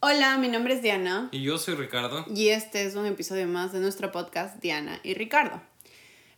Hola, 0.00 0.38
mi 0.38 0.46
nombre 0.46 0.74
es 0.74 0.82
Diana. 0.82 1.28
Y 1.32 1.42
yo 1.42 1.58
soy 1.58 1.74
Ricardo. 1.74 2.24
Y 2.32 2.50
este 2.50 2.84
es 2.84 2.94
un 2.94 3.04
episodio 3.04 3.48
más 3.48 3.72
de 3.72 3.80
nuestro 3.80 4.12
podcast 4.12 4.62
Diana 4.62 5.00
y 5.02 5.14
Ricardo. 5.14 5.60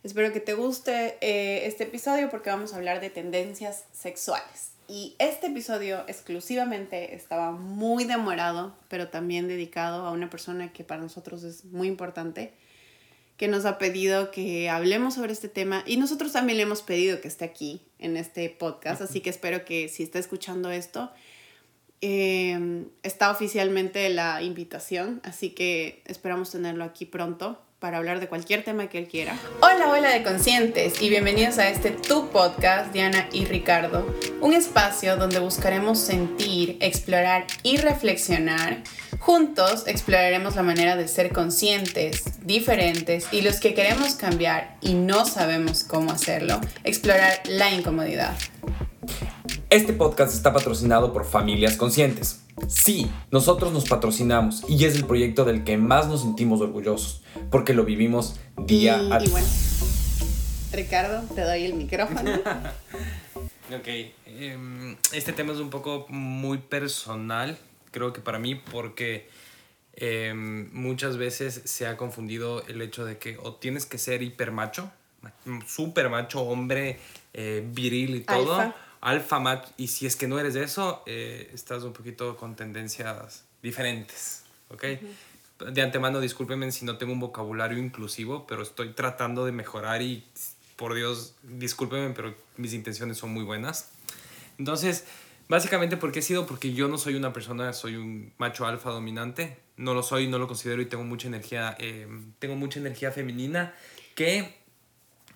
Espero 0.03 0.33
que 0.33 0.39
te 0.39 0.55
guste 0.55 1.19
eh, 1.21 1.67
este 1.67 1.83
episodio 1.83 2.31
porque 2.31 2.49
vamos 2.49 2.73
a 2.73 2.77
hablar 2.77 3.01
de 3.01 3.11
tendencias 3.11 3.85
sexuales. 3.93 4.71
Y 4.87 5.15
este 5.19 5.45
episodio 5.45 6.03
exclusivamente 6.07 7.13
estaba 7.13 7.51
muy 7.51 8.05
demorado, 8.05 8.75
pero 8.87 9.09
también 9.09 9.47
dedicado 9.47 10.07
a 10.07 10.11
una 10.11 10.31
persona 10.31 10.73
que 10.73 10.83
para 10.83 11.01
nosotros 11.01 11.43
es 11.43 11.63
muy 11.65 11.87
importante, 11.87 12.53
que 13.37 13.47
nos 13.47 13.65
ha 13.65 13.77
pedido 13.77 14.31
que 14.31 14.71
hablemos 14.71 15.13
sobre 15.13 15.33
este 15.33 15.49
tema 15.49 15.83
y 15.85 15.97
nosotros 15.97 16.31
también 16.31 16.57
le 16.57 16.63
hemos 16.63 16.81
pedido 16.81 17.21
que 17.21 17.27
esté 17.27 17.45
aquí 17.45 17.83
en 17.99 18.17
este 18.17 18.49
podcast, 18.49 19.03
así 19.03 19.21
que 19.21 19.29
espero 19.29 19.65
que 19.65 19.87
si 19.87 20.01
está 20.01 20.17
escuchando 20.17 20.71
esto, 20.71 21.11
eh, 22.01 22.85
está 23.03 23.31
oficialmente 23.31 24.09
la 24.09 24.41
invitación, 24.41 25.21
así 25.23 25.51
que 25.51 26.01
esperamos 26.05 26.51
tenerlo 26.51 26.83
aquí 26.83 27.05
pronto 27.05 27.61
para 27.81 27.97
hablar 27.97 28.19
de 28.19 28.27
cualquier 28.27 28.63
tema 28.63 28.87
que 28.89 28.99
él 28.99 29.07
quiera. 29.07 29.35
Hola, 29.59 29.89
hola 29.89 30.09
de 30.11 30.21
conscientes 30.21 31.01
y 31.01 31.09
bienvenidos 31.09 31.57
a 31.57 31.67
este 31.67 31.89
Tu 31.89 32.29
Podcast, 32.29 32.93
Diana 32.93 33.27
y 33.31 33.45
Ricardo, 33.45 34.05
un 34.39 34.53
espacio 34.53 35.17
donde 35.17 35.39
buscaremos 35.39 35.97
sentir, 35.97 36.77
explorar 36.79 37.47
y 37.63 37.77
reflexionar. 37.77 38.83
Juntos 39.17 39.85
exploraremos 39.87 40.55
la 40.55 40.61
manera 40.61 40.95
de 40.95 41.07
ser 41.07 41.33
conscientes, 41.33 42.45
diferentes 42.45 43.27
y 43.31 43.41
los 43.41 43.59
que 43.59 43.73
queremos 43.73 44.13
cambiar 44.13 44.77
y 44.81 44.93
no 44.93 45.25
sabemos 45.25 45.83
cómo 45.83 46.11
hacerlo, 46.11 46.61
explorar 46.83 47.41
la 47.47 47.71
incomodidad. 47.71 48.35
Este 49.71 49.93
podcast 49.93 50.33
está 50.33 50.51
patrocinado 50.51 51.13
por 51.13 51.23
Familias 51.23 51.77
Conscientes. 51.77 52.43
Sí, 52.67 53.09
nosotros 53.31 53.71
nos 53.71 53.87
patrocinamos 53.87 54.65
y 54.67 54.83
es 54.83 54.97
el 54.97 55.05
proyecto 55.05 55.45
del 55.45 55.63
que 55.63 55.77
más 55.77 56.09
nos 56.09 56.23
sentimos 56.23 56.59
orgullosos, 56.59 57.23
porque 57.49 57.73
lo 57.73 57.85
vivimos 57.85 58.37
día 58.57 58.97
a 58.97 59.19
día. 59.19 59.27
Y 59.27 59.29
bueno, 59.29 59.47
Ricardo, 60.73 61.23
te 61.33 61.43
doy 61.43 61.63
el 61.63 61.75
micrófono. 61.75 62.31
ok, 63.73 63.87
em, 64.25 64.97
este 65.13 65.31
tema 65.31 65.53
es 65.53 65.59
un 65.59 65.69
poco 65.69 66.05
muy 66.09 66.57
personal, 66.57 67.57
creo 67.91 68.11
que 68.11 68.19
para 68.19 68.39
mí, 68.39 68.55
porque 68.55 69.29
em, 69.95 70.69
muchas 70.73 71.15
veces 71.15 71.61
se 71.63 71.87
ha 71.87 71.95
confundido 71.95 72.61
el 72.67 72.81
hecho 72.81 73.05
de 73.05 73.17
que 73.19 73.37
o 73.37 73.55
tienes 73.55 73.85
que 73.85 73.97
ser 73.97 74.21
hiper 74.21 74.51
macho, 74.51 74.91
super 75.65 76.09
macho, 76.09 76.41
hombre, 76.41 76.99
eh, 77.33 77.65
viril 77.71 78.15
y 78.15 78.19
todo 78.19 78.55
alfa 78.55 78.90
match 79.01 79.67
y 79.77 79.87
si 79.87 80.05
es 80.05 80.15
que 80.15 80.27
no 80.27 80.39
eres 80.39 80.53
de 80.53 80.63
eso, 80.63 81.03
eh, 81.05 81.49
estás 81.53 81.83
un 81.83 81.93
poquito 81.93 82.37
con 82.37 82.55
tendencias 82.55 83.45
diferentes, 83.61 84.43
¿ok? 84.69 84.83
De 85.71 85.81
antemano, 85.81 86.19
discúlpenme 86.19 86.71
si 86.71 86.85
no 86.85 86.97
tengo 86.97 87.13
un 87.13 87.19
vocabulario 87.19 87.77
inclusivo, 87.77 88.47
pero 88.47 88.63
estoy 88.63 88.93
tratando 88.93 89.45
de 89.45 89.51
mejorar 89.51 90.01
y, 90.01 90.23
por 90.75 90.95
Dios, 90.95 91.35
discúlpenme, 91.43 92.13
pero 92.15 92.33
mis 92.57 92.73
intenciones 92.73 93.17
son 93.17 93.31
muy 93.31 93.43
buenas. 93.43 93.91
Entonces, 94.57 95.05
básicamente, 95.47 95.97
¿por 95.97 96.11
qué 96.11 96.19
he 96.19 96.23
sido? 96.23 96.47
Porque 96.47 96.73
yo 96.73 96.87
no 96.87 96.97
soy 96.97 97.15
una 97.15 97.31
persona, 97.33 97.73
soy 97.73 97.95
un 97.95 98.33
macho 98.37 98.65
alfa 98.65 98.89
dominante, 98.89 99.59
no 99.77 99.93
lo 99.93 100.01
soy, 100.01 100.27
no 100.27 100.39
lo 100.39 100.47
considero 100.47 100.81
y 100.81 100.85
tengo 100.85 101.03
mucha 101.03 101.27
energía, 101.27 101.75
eh, 101.79 102.07
tengo 102.39 102.55
mucha 102.55 102.79
energía 102.79 103.11
femenina 103.11 103.75
que... 104.15 104.59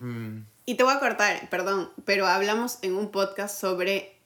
Mm, 0.00 0.40
y 0.66 0.74
te 0.74 0.82
voy 0.82 0.92
a 0.92 0.98
cortar, 0.98 1.48
perdón, 1.48 1.90
pero 2.04 2.26
hablamos 2.26 2.78
en 2.82 2.96
un 2.96 3.12
podcast 3.12 3.58
sobre 3.58 4.16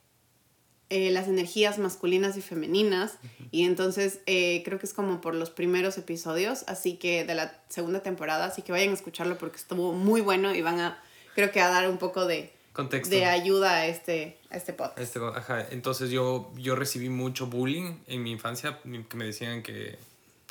eh, 0.88 1.10
las 1.10 1.28
energías 1.28 1.78
masculinas 1.78 2.36
y 2.38 2.42
femeninas. 2.42 3.18
Y 3.50 3.64
entonces 3.64 4.20
eh, 4.24 4.62
creo 4.64 4.78
que 4.78 4.86
es 4.86 4.94
como 4.94 5.20
por 5.20 5.34
los 5.34 5.50
primeros 5.50 5.98
episodios, 5.98 6.64
así 6.66 6.96
que 6.96 7.24
de 7.24 7.34
la 7.34 7.60
segunda 7.68 8.02
temporada, 8.02 8.46
así 8.46 8.62
que 8.62 8.72
vayan 8.72 8.88
a 8.88 8.94
escucharlo 8.94 9.36
porque 9.36 9.58
estuvo 9.58 9.92
muy 9.92 10.22
bueno 10.22 10.54
y 10.54 10.62
van 10.62 10.80
a, 10.80 11.02
creo 11.34 11.52
que 11.52 11.60
a 11.60 11.68
dar 11.68 11.88
un 11.88 11.98
poco 11.98 12.26
de, 12.26 12.52
Contexto. 12.72 13.14
de 13.14 13.26
ayuda 13.26 13.72
a 13.74 13.86
este, 13.86 14.38
a 14.50 14.56
este 14.56 14.72
podcast. 14.72 14.98
Este, 14.98 15.20
ajá. 15.20 15.66
Entonces 15.70 16.10
yo, 16.10 16.50
yo 16.56 16.74
recibí 16.74 17.10
mucho 17.10 17.48
bullying 17.48 17.98
en 18.06 18.22
mi 18.22 18.30
infancia, 18.30 18.80
que 18.82 19.16
me 19.16 19.26
decían 19.26 19.62
que, 19.62 19.98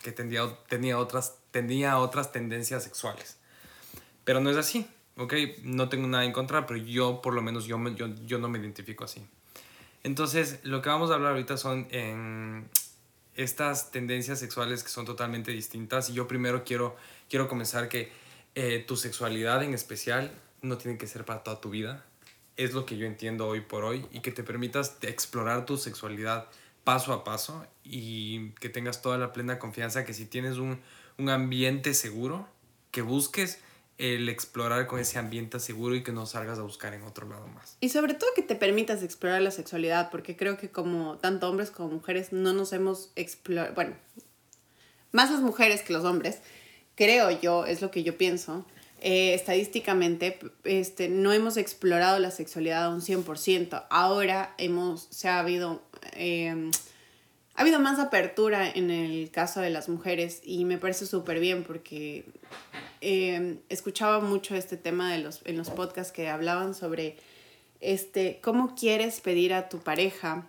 que 0.04 0.12
tenía, 0.12 0.44
tenía, 0.70 1.00
otras, 1.00 1.34
tenía 1.50 1.98
otras 1.98 2.32
tendencias 2.32 2.84
sexuales. 2.84 3.38
Pero 4.24 4.40
no 4.40 4.52
es 4.52 4.58
así. 4.58 4.88
¿Ok? 5.20 5.34
No 5.64 5.90
tengo 5.90 6.08
nada 6.08 6.26
en 6.26 6.32
contra, 6.32 6.66
pero 6.66 6.80
yo 6.80 7.22
por 7.22 7.34
lo 7.34 7.42
menos 7.42 7.66
yo, 7.66 7.78
yo, 7.90 8.08
yo 8.26 8.40
no 8.40 8.48
me 8.50 8.58
identifico 8.58 9.04
así. 9.04 9.24
Entonces, 10.04 10.62
lo 10.64 10.82
que 10.82 10.90
vamos 10.90 11.12
a 11.12 11.16
hablar 11.16 11.32
ahorita 11.32 11.58
son 11.58 11.88
en 11.92 12.70
estas 13.36 13.92
tendencias 13.92 14.40
sexuales 14.40 14.82
que 14.82 14.90
son 14.90 15.06
totalmente 15.06 15.52
distintas. 15.52 16.10
Y 16.10 16.14
yo 16.14 16.28
primero 16.28 16.64
quiero, 16.64 16.96
quiero 17.30 17.50
comenzar 17.50 17.90
que 17.90 18.12
eh, 18.56 18.84
tu 18.88 18.96
sexualidad 18.96 19.62
en 19.62 19.74
especial 19.74 20.32
no 20.62 20.78
tiene 20.78 20.98
que 20.98 21.06
ser 21.06 21.26
para 21.26 21.44
toda 21.44 21.60
tu 21.60 21.70
vida. 21.70 22.06
Es 22.56 22.74
lo 22.74 22.86
que 22.86 22.98
yo 22.98 23.06
entiendo 23.06 23.48
hoy 23.48 23.60
por 23.62 23.84
hoy 23.84 24.06
y 24.12 24.22
que 24.22 24.32
te 24.32 24.44
permitas 24.44 24.98
explorar 25.02 25.66
tu 25.66 25.78
sexualidad 25.78 26.48
paso 26.86 27.12
a 27.12 27.26
paso 27.26 27.68
y 27.84 28.52
que 28.62 28.70
tengas 28.70 29.02
toda 29.02 29.18
la 29.18 29.34
plena 29.34 29.60
confianza 29.60 30.06
que 30.06 30.14
si 30.14 30.26
tienes 30.26 30.58
un, 30.58 30.80
un 31.18 31.30
ambiente 31.30 31.94
seguro, 31.94 32.48
que 32.92 33.02
busques 33.02 33.60
el 34.00 34.30
explorar 34.30 34.88
con 34.88 35.00
ese 35.00 35.20
ambiente 35.20 35.60
seguro 35.60 35.94
y 35.94 36.04
que 36.04 36.14
no 36.14 36.26
salgas 36.26 36.58
a 36.58 36.64
buscar 36.64 36.94
en 36.94 37.04
otro 37.04 37.28
lado 37.28 37.48
más. 37.50 37.78
Y 37.82 37.90
sobre 37.90 38.14
todo 38.14 38.30
que 38.34 38.42
te 38.42 38.56
permitas 38.56 39.04
explorar 39.04 39.42
la 39.42 39.52
sexualidad, 39.52 40.10
porque 40.10 40.38
creo 40.38 40.58
que 40.58 40.70
como 40.70 41.18
tanto 41.18 41.50
hombres 41.50 41.70
como 41.70 41.90
mujeres 41.90 42.32
no 42.32 42.54
nos 42.54 42.72
hemos 42.72 43.12
explorado, 43.18 43.76
bueno, 43.76 43.96
más 45.12 45.30
las 45.32 45.42
mujeres 45.42 45.82
que 45.82 45.92
los 45.92 46.06
hombres, 46.06 46.40
creo 46.96 47.30
yo, 47.42 47.66
es 47.66 47.82
lo 47.82 47.92
que 47.92 48.04
yo 48.04 48.18
pienso, 48.18 48.66
eh, 49.02 49.34
estadísticamente 49.34 50.40
este, 50.64 51.10
no 51.10 51.34
hemos 51.34 51.58
explorado 51.58 52.20
la 52.20 52.32
sexualidad 52.32 52.86
a 52.86 52.90
un 52.90 53.02
100%. 53.02 53.86
Ahora 53.90 54.56
hemos, 54.58 55.08
se 55.12 55.28
ha 55.28 55.40
habido... 55.40 55.84
Eh, 56.14 56.72
ha 57.56 57.64
habido 57.64 57.82
más 57.82 58.00
apertura 58.00 58.70
en 58.70 58.90
el 58.90 59.32
caso 59.32 59.60
de 59.60 59.70
las 59.70 59.90
mujeres 59.90 60.40
y 60.46 60.64
me 60.64 60.78
parece 60.78 61.06
súper 61.06 61.42
bien 61.42 61.66
porque 61.66 62.24
eh, 63.02 63.60
escuchaba 63.70 64.20
mucho 64.20 64.56
este 64.56 64.78
tema 64.78 65.12
de 65.12 65.20
los, 65.20 65.42
en 65.46 65.58
los 65.58 65.70
podcasts 65.70 66.12
que 66.12 66.30
hablaban 66.30 66.76
sobre 66.76 67.18
este, 67.82 68.40
cómo 68.42 68.76
quieres 68.76 69.20
pedir 69.22 69.54
a 69.54 69.70
tu 69.70 69.80
pareja 69.80 70.48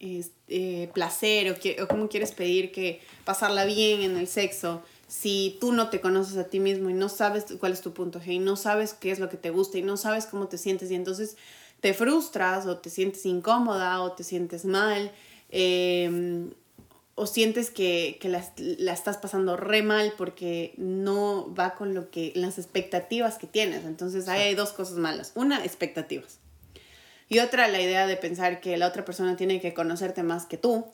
este, 0.00 0.90
placer 0.92 1.50
o, 1.50 1.82
o 1.82 1.88
cómo 1.88 2.08
quieres 2.08 2.32
pedir 2.32 2.72
que 2.72 3.00
pasarla 3.24 3.64
bien 3.64 4.02
en 4.02 4.16
el 4.16 4.28
sexo 4.28 4.82
si 5.08 5.56
tú 5.60 5.72
no 5.72 5.90
te 5.90 6.00
conoces 6.00 6.36
a 6.36 6.44
ti 6.44 6.60
mismo 6.60 6.90
y 6.90 6.94
no 6.94 7.08
sabes 7.08 7.46
cuál 7.60 7.72
es 7.72 7.80
tu 7.80 7.92
punto 7.92 8.20
G 8.20 8.34
y 8.34 8.38
no 8.38 8.56
sabes 8.56 8.94
qué 8.94 9.10
es 9.10 9.18
lo 9.18 9.28
que 9.28 9.36
te 9.36 9.50
gusta 9.50 9.78
y 9.78 9.82
no 9.82 9.96
sabes 9.96 10.26
cómo 10.26 10.48
te 10.48 10.58
sientes 10.58 10.90
y 10.90 10.94
entonces 10.94 11.36
te 11.80 11.94
frustras 11.94 12.66
o 12.66 12.78
te 12.78 12.90
sientes 12.90 13.24
incómoda 13.26 14.00
o 14.00 14.12
te 14.12 14.24
sientes 14.24 14.64
mal 14.64 15.12
Em, 15.56 16.50
o 17.16 17.26
sientes 17.26 17.70
que, 17.70 18.18
la, 18.24 18.92
estás 18.92 19.18
pasando 19.18 19.56
re 19.56 19.82
mal 19.82 20.14
porque 20.16 20.74
no 20.76 21.52
va 21.54 21.74
con 21.74 21.94
lo 21.94 22.10
que 22.10 22.32
las 22.34 22.58
expectativas 22.58 23.38
que 23.38 23.46
tienes. 23.46 23.84
Entonces 23.84 24.28
ahí 24.28 24.42
hay 24.42 24.54
dos 24.54 24.70
cosas 24.70 24.96
malas. 24.96 25.32
Una, 25.34 25.64
expectativas. 25.64 26.38
Y 27.28 27.38
otra, 27.38 27.68
la 27.68 27.80
idea 27.80 28.06
de 28.06 28.16
pensar 28.16 28.60
que 28.60 28.76
la 28.76 28.86
otra 28.86 29.04
persona 29.04 29.36
tiene 29.36 29.60
que 29.60 29.72
conocerte 29.72 30.22
más 30.22 30.44
que 30.44 30.58
tú. 30.58 30.86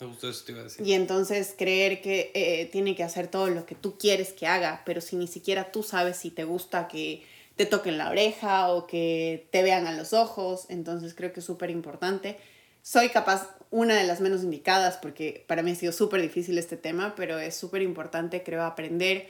Y 0.84 0.92
entonces 0.92 1.54
creer 1.56 2.00
que 2.02 2.30
eh, 2.34 2.68
tiene 2.70 2.94
que 2.94 3.02
hacer 3.02 3.28
todo 3.28 3.48
lo 3.48 3.66
que 3.66 3.74
tú 3.74 3.98
quieres 3.98 4.32
que 4.32 4.46
haga, 4.46 4.82
pero 4.86 5.00
si 5.00 5.16
ni 5.16 5.26
siquiera 5.26 5.72
tú 5.72 5.82
sabes 5.82 6.18
si 6.18 6.30
te 6.30 6.44
gusta 6.44 6.86
que 6.86 7.24
te 7.56 7.66
toquen 7.66 7.98
la 7.98 8.10
oreja 8.10 8.70
o 8.72 8.86
que 8.86 9.48
te 9.50 9.62
vean 9.62 9.86
a 9.86 9.92
los 9.92 10.12
ojos. 10.12 10.66
Entonces 10.68 11.14
creo 11.14 11.32
que 11.32 11.40
es 11.40 11.46
súper 11.46 11.70
importante. 11.70 12.38
Soy 12.82 13.10
capaz, 13.10 13.48
una 13.70 13.94
de 13.94 14.04
las 14.04 14.20
menos 14.20 14.42
indicadas, 14.42 14.96
porque 14.96 15.44
para 15.46 15.62
mí 15.62 15.70
ha 15.70 15.74
sido 15.74 15.92
súper 15.92 16.20
difícil 16.22 16.58
este 16.58 16.76
tema, 16.76 17.14
pero 17.14 17.38
es 17.38 17.54
súper 17.54 17.82
importante, 17.82 18.42
creo, 18.42 18.62
aprender. 18.64 19.28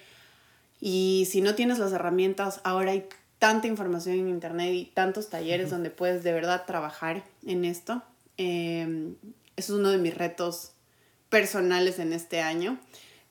Y 0.80 1.28
si 1.30 1.40
no 1.40 1.54
tienes 1.54 1.78
las 1.78 1.92
herramientas, 1.92 2.60
ahora 2.64 2.92
hay 2.92 3.06
tanta 3.38 3.66
información 3.66 4.18
en 4.18 4.28
internet 4.28 4.72
y 4.72 4.84
tantos 4.86 5.28
talleres 5.28 5.70
donde 5.70 5.90
puedes 5.90 6.22
de 6.22 6.32
verdad 6.32 6.64
trabajar 6.66 7.24
en 7.46 7.64
esto. 7.64 8.02
Eh, 8.38 9.14
es 9.56 9.70
uno 9.70 9.90
de 9.90 9.98
mis 9.98 10.14
retos 10.16 10.72
personales 11.28 11.98
en 11.98 12.12
este 12.12 12.40
año 12.40 12.78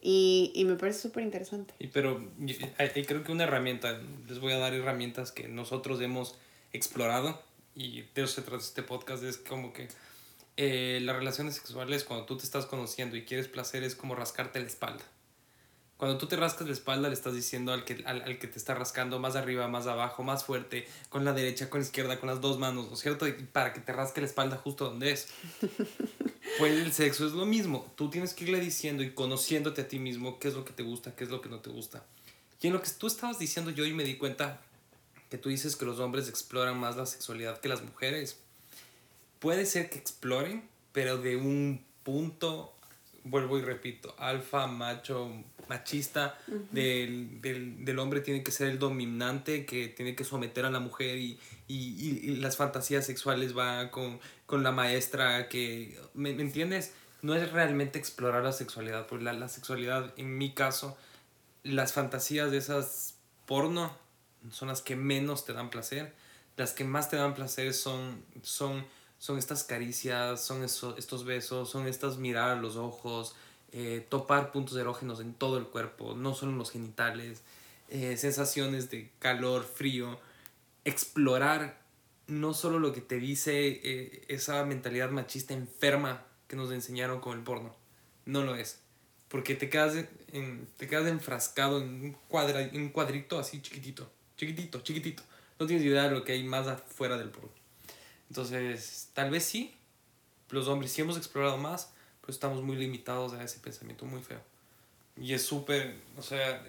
y, 0.01 0.51
y 0.55 0.65
me 0.65 0.75
parece 0.75 1.01
súper 1.01 1.23
interesante. 1.23 1.73
Y 1.79 1.87
pero 1.87 2.23
creo 3.07 3.23
que 3.23 3.31
una 3.31 3.43
herramienta, 3.43 3.99
les 4.27 4.39
voy 4.39 4.53
a 4.53 4.57
dar 4.57 4.73
herramientas 4.73 5.31
que 5.31 5.47
nosotros 5.47 5.99
hemos 6.01 6.35
explorado 6.71 7.41
y 7.75 8.01
de 8.01 8.23
eso 8.23 8.27
se 8.27 8.41
trata 8.41 8.63
este 8.63 8.83
podcast, 8.83 9.23
es 9.23 9.37
como 9.37 9.73
que 9.73 9.87
eh, 10.61 10.99
las 11.01 11.15
relaciones 11.15 11.55
sexuales, 11.55 12.03
cuando 12.03 12.25
tú 12.25 12.35
te 12.35 12.43
estás 12.43 12.65
conociendo 12.65 13.15
y 13.15 13.23
quieres 13.23 13.47
placer, 13.47 13.81
es 13.83 13.95
como 13.95 14.13
rascarte 14.13 14.59
la 14.59 14.67
espalda. 14.67 15.05
Cuando 15.95 16.17
tú 16.17 16.27
te 16.27 16.35
rascas 16.35 16.67
la 16.67 16.73
espalda, 16.73 17.07
le 17.07 17.13
estás 17.13 17.33
diciendo 17.33 17.71
al 17.71 17.85
que, 17.85 18.03
al, 18.05 18.37
que 18.39 18.47
te 18.47 18.59
está 18.59 18.75
rascando 18.75 19.19
más 19.19 19.37
arriba, 19.37 19.69
más 19.69 19.87
abajo, 19.87 20.21
más 20.21 20.43
fuerte, 20.43 20.85
con 21.07 21.23
la 21.23 21.31
derecha, 21.31 21.69
con 21.69 21.79
la 21.79 21.85
izquierda, 21.85 22.19
con 22.19 22.27
las 22.27 22.41
dos 22.41 22.59
manos, 22.59 22.87
¿no 22.89 22.95
es 22.95 22.99
cierto? 22.99 23.25
para 23.53 23.71
que 23.71 23.79
te 23.79 23.93
rasque 23.93 24.19
la 24.19 24.27
espalda 24.27 24.57
justo 24.57 24.83
donde 24.83 25.11
es. 25.11 25.29
Pues 26.57 26.73
el 26.73 26.91
sexo 26.91 27.27
es 27.27 27.33
lo 27.33 27.45
mismo. 27.45 27.89
Tú 27.95 28.09
tienes 28.09 28.33
que 28.33 28.43
irle 28.43 28.59
diciendo 28.59 29.03
y 29.03 29.13
conociéndote 29.13 29.81
a 29.81 29.87
ti 29.87 29.99
mismo 29.99 30.39
qué 30.39 30.47
es 30.47 30.55
lo 30.55 30.65
que 30.65 30.73
te 30.73 30.83
gusta, 30.83 31.15
qué 31.15 31.23
es 31.23 31.29
lo 31.29 31.41
que 31.41 31.47
no 31.47 31.59
te 31.59 31.69
gusta. 31.69 32.03
Y 32.59 32.67
en 32.67 32.73
lo 32.73 32.81
que 32.81 32.89
tú 32.89 33.07
estabas 33.07 33.37
diciendo 33.39 33.71
yo 33.71 33.85
y 33.85 33.93
me 33.93 34.03
di 34.03 34.17
cuenta 34.17 34.59
que 35.29 35.37
tú 35.37 35.49
dices 35.49 35.75
que 35.75 35.85
los 35.85 35.99
hombres 35.99 36.27
exploran 36.27 36.77
más 36.77 36.97
la 36.97 37.05
sexualidad 37.05 37.59
que 37.59 37.69
las 37.69 37.83
mujeres. 37.83 38.39
Puede 39.39 39.65
ser 39.65 39.89
que 39.89 39.97
exploren, 39.97 40.67
pero 40.91 41.17
de 41.17 41.37
un 41.37 41.83
punto, 42.03 42.73
vuelvo 43.23 43.57
y 43.57 43.61
repito, 43.61 44.15
alfa, 44.17 44.67
macho, 44.67 45.31
machista, 45.67 46.37
del, 46.71 47.41
del, 47.41 47.85
del, 47.85 47.99
hombre 47.99 48.21
tiene 48.21 48.43
que 48.43 48.51
ser 48.51 48.69
el 48.69 48.79
dominante, 48.79 49.65
que 49.65 49.87
tiene 49.87 50.15
que 50.15 50.23
someter 50.23 50.65
a 50.65 50.71
la 50.71 50.79
mujer 50.79 51.17
y, 51.17 51.39
y, 51.67 52.19
y 52.23 52.35
las 52.37 52.57
fantasías 52.57 53.05
sexuales 53.05 53.57
va 53.57 53.91
con, 53.91 54.19
con 54.45 54.63
la 54.63 54.71
maestra 54.71 55.47
que, 55.47 55.99
¿me, 56.13 56.33
¿me, 56.33 56.41
entiendes? 56.41 56.93
No 57.21 57.35
es 57.35 57.51
realmente 57.51 57.99
explorar 57.99 58.43
la 58.43 58.51
sexualidad, 58.51 59.07
porque 59.07 59.25
la, 59.25 59.33
la 59.33 59.47
sexualidad, 59.47 60.13
en 60.17 60.37
mi 60.37 60.53
caso, 60.53 60.97
las 61.63 61.93
fantasías 61.93 62.51
de 62.51 62.57
esas 62.57 63.15
porno 63.45 63.95
son 64.51 64.69
las 64.69 64.81
que 64.81 64.95
menos 64.95 65.45
te 65.45 65.53
dan 65.53 65.69
placer. 65.69 66.13
Las 66.55 66.73
que 66.73 66.83
más 66.83 67.09
te 67.09 67.17
dan 67.17 67.33
placer 67.33 67.73
son, 67.73 68.23
son, 68.41 68.85
son 69.19 69.37
estas 69.37 69.63
caricias, 69.63 70.43
son 70.43 70.63
eso, 70.63 70.97
estos 70.97 71.25
besos, 71.25 71.69
son 71.69 71.87
estas 71.87 72.17
mirar 72.17 72.49
a 72.49 72.55
los 72.55 72.77
ojos, 72.77 73.35
eh, 73.71 74.05
topar 74.09 74.51
puntos 74.51 74.77
erógenos 74.77 75.19
en 75.19 75.33
todo 75.33 75.57
el 75.57 75.65
cuerpo, 75.65 76.15
no 76.15 76.33
solo 76.33 76.53
en 76.53 76.57
los 76.57 76.71
genitales, 76.71 77.43
eh, 77.89 78.17
sensaciones 78.17 78.89
de 78.89 79.11
calor, 79.19 79.63
frío, 79.63 80.19
explorar 80.85 81.81
no 82.27 82.53
solo 82.53 82.79
lo 82.79 82.93
que 82.93 83.01
te 83.01 83.17
dice 83.17 83.81
eh, 83.83 84.25
esa 84.29 84.63
mentalidad 84.63 85.09
machista 85.09 85.53
enferma 85.53 86.23
que 86.47 86.55
nos 86.55 86.71
enseñaron 86.71 87.19
con 87.19 87.37
el 87.37 87.43
porno, 87.43 87.75
no 88.25 88.43
lo 88.43 88.55
es. 88.55 88.79
Porque 89.27 89.53
te 89.53 89.69
quedas, 89.69 90.05
en, 90.31 90.67
te 90.77 90.87
quedas 90.87 91.07
enfrascado 91.07 91.81
en 91.81 91.89
un, 91.89 92.17
cuadra, 92.29 92.61
en 92.61 92.81
un 92.81 92.89
cuadrito 92.89 93.37
así 93.37 93.61
chiquitito, 93.61 94.09
chiquitito, 94.37 94.81
chiquitito. 94.81 95.23
No 95.59 95.67
tienes 95.67 95.85
idea 95.85 96.03
de 96.03 96.11
lo 96.11 96.23
que 96.23 96.31
hay 96.31 96.43
más 96.43 96.67
afuera 96.67 97.17
del 97.17 97.29
porno. 97.29 97.58
Entonces, 98.29 99.09
tal 99.13 99.31
vez 99.31 99.43
sí, 99.43 99.75
los 100.49 100.67
hombres 100.67 100.91
sí 100.91 101.01
hemos 101.01 101.17
explorado 101.17 101.57
más, 101.57 101.91
pero 102.21 102.31
estamos 102.31 102.63
muy 102.63 102.75
limitados 102.75 103.33
a 103.33 103.43
ese 103.43 103.59
pensamiento 103.59 104.05
muy 104.05 104.21
feo. 104.21 104.41
Y 105.17 105.33
es 105.33 105.43
súper, 105.43 105.99
o 106.17 106.21
sea, 106.21 106.63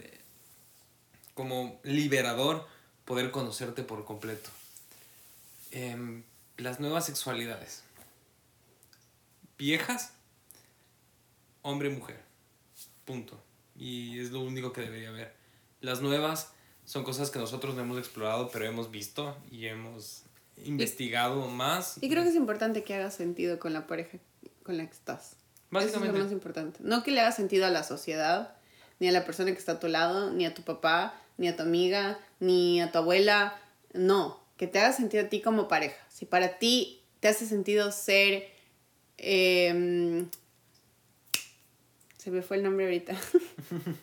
como 1.34 1.80
liberador 1.84 2.66
poder 3.04 3.30
conocerte 3.30 3.82
por 3.82 4.04
completo. 4.04 4.50
Eh, 5.70 6.22
las 6.56 6.80
nuevas 6.80 7.06
sexualidades. 7.06 7.82
Viejas, 9.58 10.12
hombre-mujer. 11.62 12.22
Punto. 13.04 13.40
Y 13.76 14.18
es 14.18 14.30
lo 14.30 14.40
único 14.40 14.72
que 14.72 14.82
debería 14.82 15.10
haber. 15.10 15.34
Las 15.80 16.00
nuevas 16.00 16.52
son 16.84 17.04
cosas 17.04 17.30
que 17.30 17.38
nosotros 17.38 17.74
no 17.74 17.82
hemos 17.82 17.98
explorado, 17.98 18.50
pero 18.50 18.66
hemos 18.66 18.90
visto 18.90 19.36
y 19.50 19.66
hemos 19.66 20.24
investigado 20.64 21.48
y, 21.48 21.52
más. 21.52 21.98
Y 22.00 22.08
creo 22.08 22.22
que 22.22 22.30
es 22.30 22.34
importante 22.34 22.84
que 22.84 22.94
haga 22.94 23.10
sentido 23.10 23.58
con 23.58 23.72
la 23.72 23.86
pareja 23.86 24.18
con 24.62 24.76
la 24.76 24.86
que 24.86 24.92
estás. 24.92 25.36
Básicamente. 25.70 26.08
Eso 26.08 26.14
es 26.14 26.18
lo 26.18 26.24
más 26.24 26.32
importante. 26.32 26.80
No 26.82 27.02
que 27.02 27.10
le 27.10 27.20
haga 27.20 27.32
sentido 27.32 27.66
a 27.66 27.70
la 27.70 27.82
sociedad, 27.82 28.56
ni 28.98 29.08
a 29.08 29.12
la 29.12 29.24
persona 29.24 29.52
que 29.52 29.58
está 29.58 29.72
a 29.72 29.80
tu 29.80 29.88
lado, 29.88 30.32
ni 30.32 30.46
a 30.46 30.54
tu 30.54 30.62
papá, 30.62 31.14
ni 31.38 31.48
a 31.48 31.56
tu 31.56 31.62
amiga, 31.62 32.18
ni 32.38 32.80
a 32.80 32.92
tu 32.92 32.98
abuela. 32.98 33.58
No, 33.92 34.40
que 34.56 34.66
te 34.66 34.78
haga 34.78 34.92
sentido 34.92 35.24
a 35.24 35.28
ti 35.28 35.40
como 35.40 35.68
pareja. 35.68 35.96
Si 36.08 36.26
para 36.26 36.58
ti 36.58 37.02
te 37.20 37.28
hace 37.28 37.46
sentido 37.46 37.92
ser... 37.92 38.48
Eh, 39.18 40.24
se 42.20 42.30
me 42.30 42.42
fue 42.42 42.58
el 42.58 42.62
nombre 42.62 42.84
ahorita. 42.84 43.16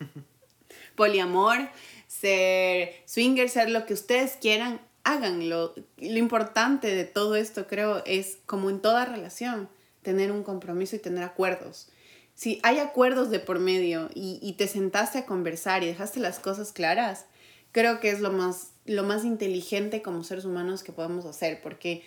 Poliamor, 0.96 1.68
ser 2.08 2.94
swinger, 3.04 3.48
ser 3.48 3.70
lo 3.70 3.86
que 3.86 3.94
ustedes 3.94 4.32
quieran, 4.40 4.80
háganlo. 5.12 5.74
Lo 5.96 6.18
importante 6.18 6.94
de 6.94 7.04
todo 7.04 7.36
esto, 7.36 7.66
creo, 7.66 8.02
es 8.04 8.38
como 8.46 8.70
en 8.70 8.80
toda 8.80 9.04
relación, 9.04 9.68
tener 10.02 10.30
un 10.32 10.42
compromiso 10.42 10.96
y 10.96 11.00
tener 11.00 11.24
acuerdos. 11.24 11.88
Si 12.34 12.60
hay 12.62 12.78
acuerdos 12.78 13.30
de 13.30 13.40
por 13.40 13.58
medio 13.58 14.10
y, 14.14 14.38
y 14.42 14.52
te 14.52 14.68
sentaste 14.68 15.18
a 15.18 15.26
conversar 15.26 15.82
y 15.82 15.86
dejaste 15.86 16.20
las 16.20 16.38
cosas 16.38 16.72
claras, 16.72 17.26
creo 17.72 18.00
que 18.00 18.10
es 18.10 18.20
lo 18.20 18.30
más, 18.30 18.72
lo 18.84 19.02
más 19.02 19.24
inteligente 19.24 20.02
como 20.02 20.24
seres 20.24 20.44
humanos 20.44 20.82
que 20.82 20.92
podemos 20.92 21.26
hacer, 21.26 21.60
porque 21.62 22.04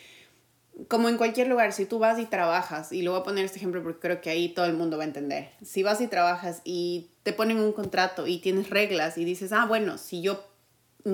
como 0.88 1.10
en 1.10 1.18
cualquier 1.18 1.48
lugar, 1.48 1.74
si 1.74 1.86
tú 1.86 2.00
vas 2.00 2.18
y 2.18 2.26
trabajas, 2.26 2.92
y 2.92 3.02
lo 3.02 3.12
voy 3.12 3.22
a 3.22 3.24
poner 3.24 3.46
este 3.46 3.58
ejemplo 3.58 3.84
porque 3.84 4.00
creo 4.00 4.22
que 4.22 4.30
ahí 4.30 4.50
todo 4.50 4.66
el 4.66 4.74
mundo 4.74 4.98
va 4.98 5.04
a 5.04 5.08
entender, 5.08 5.52
si 5.64 5.84
vas 5.84 6.02
y 6.02 6.08
trabajas 6.08 6.62
y 6.64 7.10
te 7.24 7.34
ponen 7.34 7.60
un 7.60 7.74
contrato 7.74 8.28
y 8.28 8.40
tienes 8.40 8.70
reglas 8.70 9.18
y 9.18 9.26
dices, 9.26 9.52
ah, 9.52 9.66
bueno, 9.66 9.98
si 9.98 10.22
yo 10.22 10.44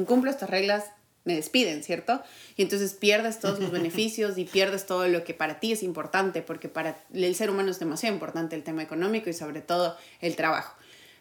cumplo 0.05 0.29
estas 0.29 0.49
reglas, 0.49 0.85
me 1.27 1.35
despiden, 1.35 1.83
¿cierto? 1.83 2.23
Y 2.55 2.61
entonces 2.61 2.93
pierdes 2.93 3.39
todos 3.39 3.59
los 3.59 3.69
beneficios 3.69 4.37
y 4.37 4.45
pierdes 4.45 4.85
todo 4.85 5.07
lo 5.09 5.25
que 5.25 5.33
para 5.33 5.59
ti 5.59 5.73
es 5.73 5.83
importante, 5.83 6.41
porque 6.41 6.69
para 6.69 6.97
el 7.13 7.35
ser 7.35 7.49
humano 7.49 7.69
es 7.69 7.79
demasiado 7.79 8.15
importante 8.15 8.55
el 8.55 8.63
tema 8.63 8.81
económico 8.81 9.29
y 9.29 9.33
sobre 9.33 9.61
todo 9.61 9.97
el 10.21 10.37
trabajo. 10.37 10.73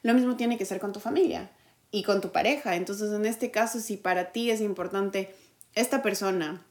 Lo 0.03 0.15
mismo 0.15 0.37
tiene 0.37 0.57
que 0.57 0.65
ser 0.65 0.79
con 0.79 0.93
tu 0.93 1.01
familia 1.01 1.51
y 1.91 2.05
con 2.05 2.21
tu 2.21 2.31
pareja. 2.31 2.77
Entonces, 2.77 3.13
en 3.13 3.27
este 3.27 3.51
caso, 3.51 3.81
si 3.81 3.97
para 3.97 4.31
ti 4.31 4.51
es 4.51 4.61
importante 4.61 5.35
esta 5.75 6.03
persona, 6.03 6.63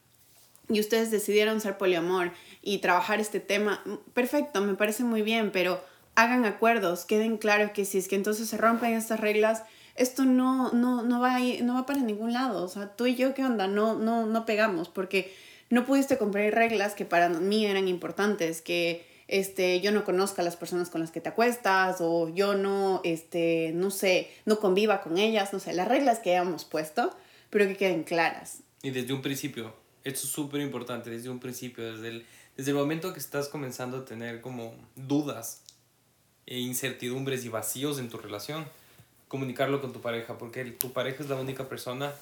y 0.68 0.80
ustedes 0.80 1.10
decidieron 1.10 1.60
ser 1.60 1.78
poliamor 1.78 2.32
y 2.62 2.78
trabajar 2.78 3.20
este 3.20 3.38
tema, 3.38 3.84
perfecto, 4.14 4.62
me 4.62 4.74
parece 4.74 5.04
muy 5.04 5.22
bien, 5.22 5.52
pero 5.52 5.80
hagan 6.14 6.44
acuerdos, 6.46 7.04
queden 7.04 7.36
claros 7.36 7.70
que 7.70 7.84
si 7.84 7.98
es 7.98 8.08
que 8.08 8.16
entonces 8.16 8.48
se 8.48 8.56
rompen 8.56 8.94
estas 8.94 9.20
reglas, 9.20 9.62
esto 9.96 10.24
no, 10.24 10.72
no, 10.72 11.02
no, 11.02 11.20
va, 11.20 11.38
no 11.62 11.74
va 11.74 11.86
para 11.86 12.00
ningún 12.00 12.32
lado. 12.32 12.64
O 12.64 12.68
sea, 12.68 12.94
tú 12.94 13.06
y 13.06 13.16
yo, 13.16 13.34
¿qué 13.34 13.44
onda? 13.44 13.66
No, 13.66 13.94
no, 13.94 14.26
no 14.26 14.46
pegamos 14.46 14.88
porque 14.88 15.34
no 15.70 15.84
pudiste 15.84 16.18
cumplir 16.18 16.54
reglas 16.54 16.94
que 16.94 17.04
para 17.04 17.28
mí 17.28 17.66
eran 17.66 17.88
importantes, 17.88 18.62
que 18.62 19.06
este, 19.28 19.80
yo 19.80 19.90
no 19.92 20.04
conozca 20.04 20.42
a 20.42 20.44
las 20.44 20.56
personas 20.56 20.90
con 20.90 21.00
las 21.00 21.10
que 21.10 21.20
te 21.20 21.28
acuestas 21.28 21.96
o 22.00 22.28
yo 22.28 22.54
no, 22.54 23.00
este, 23.04 23.72
no 23.74 23.90
sé, 23.90 24.30
no 24.44 24.58
conviva 24.58 25.00
con 25.00 25.18
ellas, 25.18 25.52
no 25.52 25.58
sé, 25.58 25.72
las 25.72 25.88
reglas 25.88 26.20
que 26.20 26.30
hayamos 26.30 26.64
puesto, 26.64 27.14
pero 27.50 27.66
que 27.66 27.76
queden 27.76 28.04
claras. 28.04 28.62
Y 28.82 28.90
desde 28.90 29.12
un 29.12 29.22
principio, 29.22 29.74
esto 30.04 30.20
es 30.20 30.32
súper 30.32 30.60
importante 30.60 31.10
desde 31.10 31.28
un 31.28 31.40
principio, 31.40 31.92
desde 31.92 32.08
el, 32.08 32.26
desde 32.56 32.70
el 32.70 32.76
momento 32.76 33.12
que 33.12 33.18
estás 33.18 33.48
comenzando 33.48 33.98
a 33.98 34.04
tener 34.04 34.40
como 34.40 34.74
dudas 34.94 35.62
e 36.46 36.60
incertidumbres 36.60 37.44
y 37.44 37.48
vacíos 37.48 37.98
en 37.98 38.08
tu 38.08 38.18
relación, 38.18 38.66
comunicarlo 39.28 39.80
con 39.80 39.92
tu 39.92 40.00
pareja, 40.00 40.38
porque 40.38 40.64
tu 40.64 40.92
pareja 40.92 41.22
es 41.22 41.28
la 41.28 41.36
única 41.36 41.68
persona 41.68 42.12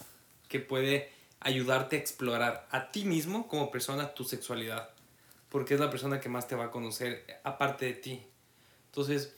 que 0.48 0.60
puede 0.60 1.10
ayudarte 1.40 1.96
a 1.96 1.98
explorar 1.98 2.66
a 2.70 2.90
ti 2.90 3.04
mismo 3.04 3.48
como 3.48 3.70
persona 3.70 4.14
tu 4.14 4.24
sexualidad, 4.24 4.90
porque 5.50 5.74
es 5.74 5.80
la 5.80 5.90
persona 5.90 6.20
que 6.20 6.28
más 6.28 6.48
te 6.48 6.56
va 6.56 6.66
a 6.66 6.70
conocer 6.70 7.40
aparte 7.44 7.86
de 7.86 7.92
ti. 7.92 8.22
Entonces, 8.86 9.34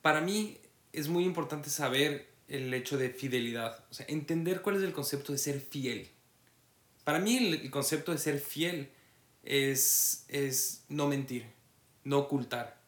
para 0.00 0.20
mí 0.20 0.58
es 0.92 1.08
muy 1.08 1.24
importante 1.24 1.70
saber 1.70 2.28
el 2.48 2.72
hecho 2.72 2.96
de 2.96 3.10
fidelidad, 3.10 3.84
o 3.90 3.94
sea, 3.94 4.06
entender 4.08 4.62
cuál 4.62 4.76
es 4.76 4.82
el 4.82 4.92
concepto 4.92 5.32
de 5.32 5.38
ser 5.38 5.60
fiel. 5.60 6.10
Para 7.04 7.18
mí 7.18 7.36
el, 7.36 7.70
concepto 7.70 8.12
de 8.12 8.18
ser 8.18 8.38
fiel 8.38 8.90
es, 9.42 10.24
es 10.28 10.84
no 10.88 11.06
mentir, 11.08 11.46
no 12.04 12.18
ocultar. 12.18 12.78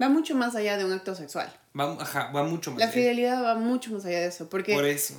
Va 0.00 0.08
mucho 0.08 0.34
más 0.34 0.54
allá 0.54 0.76
de 0.76 0.84
un 0.84 0.92
acto 0.92 1.14
sexual. 1.14 1.52
Va, 1.78 1.92
ajá, 2.00 2.32
va 2.34 2.44
mucho 2.44 2.70
más 2.72 2.80
La 2.80 2.88
fidelidad 2.88 3.42
va 3.42 3.54
mucho 3.54 3.92
más 3.92 4.04
allá 4.04 4.20
de 4.20 4.26
eso. 4.26 4.48
Porque 4.48 4.74
Por 4.74 4.84
eso. 4.84 5.14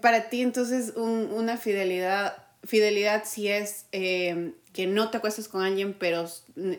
Para 0.00 0.28
ti, 0.28 0.42
entonces, 0.42 0.94
un, 0.96 1.30
una 1.32 1.56
fidelidad, 1.56 2.36
fidelidad 2.64 3.24
sí 3.26 3.48
es 3.48 3.86
eh, 3.92 4.54
que 4.72 4.86
no 4.86 5.10
te 5.10 5.18
acuestes 5.18 5.48
con 5.48 5.62
alguien, 5.62 5.94
pero 5.94 6.28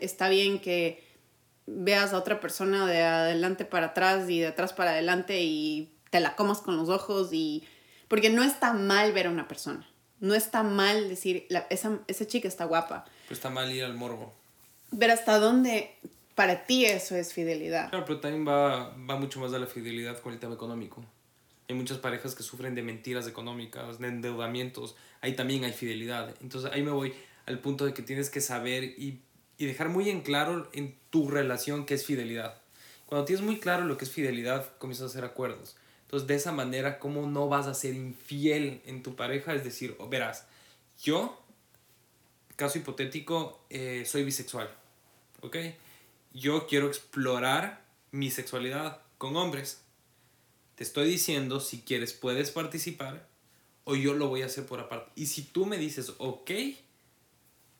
está 0.00 0.28
bien 0.28 0.58
que 0.60 1.04
veas 1.66 2.12
a 2.12 2.18
otra 2.18 2.40
persona 2.40 2.86
de 2.86 3.02
adelante 3.02 3.64
para 3.64 3.88
atrás 3.88 4.28
y 4.28 4.40
de 4.40 4.48
atrás 4.48 4.72
para 4.72 4.90
adelante 4.90 5.40
y 5.40 5.92
te 6.10 6.20
la 6.20 6.34
comas 6.34 6.58
con 6.58 6.76
los 6.76 6.88
ojos 6.88 7.28
y... 7.32 7.64
Porque 8.08 8.28
no 8.28 8.42
está 8.42 8.72
mal 8.72 9.12
ver 9.12 9.28
a 9.28 9.30
una 9.30 9.46
persona 9.46 9.86
no 10.20 10.34
está 10.34 10.62
mal 10.62 11.08
decir, 11.08 11.46
la, 11.48 11.66
esa, 11.70 11.98
esa 12.06 12.26
chica 12.26 12.46
está 12.46 12.66
guapa. 12.66 13.04
Pero 13.24 13.34
está 13.34 13.50
mal 13.50 13.72
ir 13.72 13.84
al 13.84 13.94
morbo. 13.94 14.32
Pero 14.96 15.12
hasta 15.12 15.38
dónde 15.38 15.96
para 16.40 16.64
ti 16.64 16.86
eso 16.86 17.16
es 17.16 17.34
fidelidad. 17.34 17.90
Claro, 17.90 18.06
pero 18.06 18.18
también 18.18 18.48
va, 18.48 18.96
va 18.96 19.16
mucho 19.16 19.40
más 19.40 19.52
de 19.52 19.58
la 19.58 19.66
fidelidad 19.66 20.18
con 20.20 20.32
el 20.32 20.38
tema 20.38 20.54
económico. 20.54 21.04
Hay 21.68 21.74
muchas 21.74 21.98
parejas 21.98 22.34
que 22.34 22.42
sufren 22.42 22.74
de 22.74 22.80
mentiras 22.80 23.28
económicas, 23.28 23.98
de 23.98 24.08
endeudamientos. 24.08 24.96
Ahí 25.20 25.34
también 25.36 25.64
hay 25.64 25.74
fidelidad. 25.74 26.34
Entonces 26.40 26.72
ahí 26.72 26.82
me 26.82 26.92
voy 26.92 27.12
al 27.44 27.58
punto 27.58 27.84
de 27.84 27.92
que 27.92 28.00
tienes 28.00 28.30
que 28.30 28.40
saber 28.40 28.84
y, 28.84 29.20
y 29.58 29.66
dejar 29.66 29.90
muy 29.90 30.08
en 30.08 30.22
claro 30.22 30.70
en 30.72 30.96
tu 31.10 31.28
relación 31.28 31.84
qué 31.84 31.92
es 31.92 32.06
fidelidad. 32.06 32.62
Cuando 33.04 33.26
tienes 33.26 33.44
muy 33.44 33.60
claro 33.60 33.84
lo 33.84 33.98
que 33.98 34.06
es 34.06 34.10
fidelidad, 34.10 34.78
comienzas 34.78 35.02
a 35.02 35.10
hacer 35.10 35.26
acuerdos. 35.26 35.76
Entonces, 36.04 36.26
de 36.26 36.36
esa 36.36 36.52
manera, 36.52 36.98
¿cómo 37.00 37.26
no 37.26 37.50
vas 37.50 37.66
a 37.66 37.74
ser 37.74 37.92
infiel 37.92 38.80
en 38.86 39.02
tu 39.02 39.14
pareja? 39.14 39.52
Es 39.52 39.62
decir, 39.62 39.94
verás, 40.08 40.46
yo, 41.02 41.38
caso 42.56 42.78
hipotético, 42.78 43.60
eh, 43.68 44.04
soy 44.06 44.24
bisexual. 44.24 44.70
¿ok? 45.42 45.56
Yo 46.32 46.66
quiero 46.66 46.86
explorar 46.86 47.84
mi 48.12 48.30
sexualidad 48.30 49.00
con 49.18 49.36
hombres. 49.36 49.82
Te 50.74 50.84
estoy 50.84 51.08
diciendo, 51.08 51.60
si 51.60 51.82
quieres, 51.82 52.12
puedes 52.12 52.50
participar 52.50 53.28
o 53.84 53.96
yo 53.96 54.14
lo 54.14 54.28
voy 54.28 54.42
a 54.42 54.46
hacer 54.46 54.66
por 54.66 54.80
aparte. 54.80 55.10
Y 55.14 55.26
si 55.26 55.42
tú 55.42 55.66
me 55.66 55.76
dices, 55.76 56.12
ok, 56.18 56.50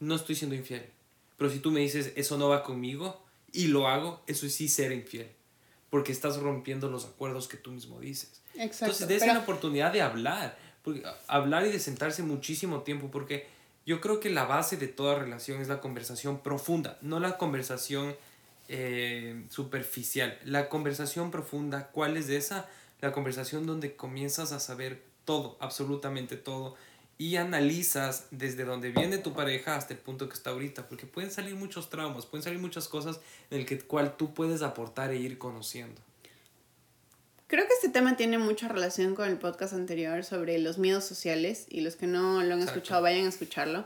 no 0.01 0.17
estoy 0.17 0.35
siendo 0.35 0.57
infiel. 0.57 0.91
Pero 1.37 1.51
si 1.51 1.61
tú 1.61 1.71
me 1.71 1.81
dices, 1.81 2.13
eso 2.17 2.37
no 2.37 2.49
va 2.49 2.63
conmigo 2.63 3.23
y 3.53 3.69
lo 3.69 3.89
hago, 3.89 4.23
eso 4.27 4.47
es 4.47 4.55
sí 4.55 4.69
ser 4.69 4.93
infiel. 4.93 5.31
Porque 5.89 6.13
estás 6.13 6.37
rompiendo 6.39 6.91
los 6.91 7.05
acuerdos 7.05 7.49
que 7.49 7.57
tú 7.57 7.71
mismo 7.71 8.01
dices. 8.01 8.43
Exacto. 8.55 8.87
Entonces, 8.87 9.09
dése 9.09 9.27
la 9.27 9.41
oportunidad 9.41 9.93
de 9.93 10.03
hablar. 10.03 10.59
Porque, 10.83 11.03
hablar 11.27 11.67
y 11.67 11.71
de 11.71 11.81
sentarse 11.81 12.23
muchísimo 12.23 12.83
tiempo. 12.83 13.11
Porque 13.11 13.47
yo 13.87 14.01
creo 14.01 14.21
que 14.21 14.31
la 14.31 14.45
base 14.45 14.77
de 14.77 14.89
toda 14.89 15.19
relación 15.19 15.61
es 15.61 15.69
la 15.69 15.81
conversación 15.81 16.43
profunda, 16.43 16.99
no 17.01 17.21
la 17.21 17.39
conversación 17.39 18.15
eh, 18.73 19.47
superficial. 19.49 20.39
La 20.45 20.69
conversación 20.69 21.33
profunda, 21.33 21.89
¿cuál 21.89 22.17
es 22.17 22.29
esa? 22.29 22.69
La 23.01 23.11
conversación 23.11 23.67
donde 23.67 23.97
comienzas 23.97 24.53
a 24.53 24.61
saber 24.61 25.03
todo, 25.25 25.57
absolutamente 25.59 26.37
todo, 26.37 26.77
y 27.19 27.35
analizas 27.35 28.29
desde 28.31 28.65
donde 28.65 28.91
viene 28.91 29.19
tu 29.19 29.33
pareja 29.33 29.75
hasta 29.75 29.93
el 29.93 29.99
punto 29.99 30.29
que 30.29 30.35
está 30.35 30.51
ahorita, 30.51 30.89
porque 30.89 31.05
pueden 31.05 31.33
salir 31.33 31.57
muchos 31.57 31.91
traumas, 31.91 32.27
pueden 32.27 32.45
salir 32.45 32.61
muchas 32.61 32.87
cosas 32.87 33.19
en 33.51 33.59
el 33.59 33.67
que 33.67 33.81
cual 33.81 34.17
tú 34.17 34.35
puedes 34.35 34.63
aportar 34.63 35.11
e 35.11 35.17
ir 35.17 35.37
conociendo. 35.37 36.01
Creo 37.49 37.67
que 37.67 37.75
este 37.75 37.89
tema 37.89 38.17
tiene 38.17 38.39
mucha 38.39 38.69
relación 38.69 39.17
con 39.17 39.29
el 39.29 39.37
podcast 39.37 39.73
anterior 39.73 40.23
sobre 40.23 40.61
los 40.61 40.79
miedos 40.79 41.05
sociales 41.05 41.67
y 41.69 41.81
los 41.81 41.97
que 41.97 42.07
no 42.07 42.41
lo 42.45 42.55
han 42.55 42.63
escuchado 42.63 43.03
vayan 43.03 43.27
a 43.27 43.31
escucharlo. 43.31 43.85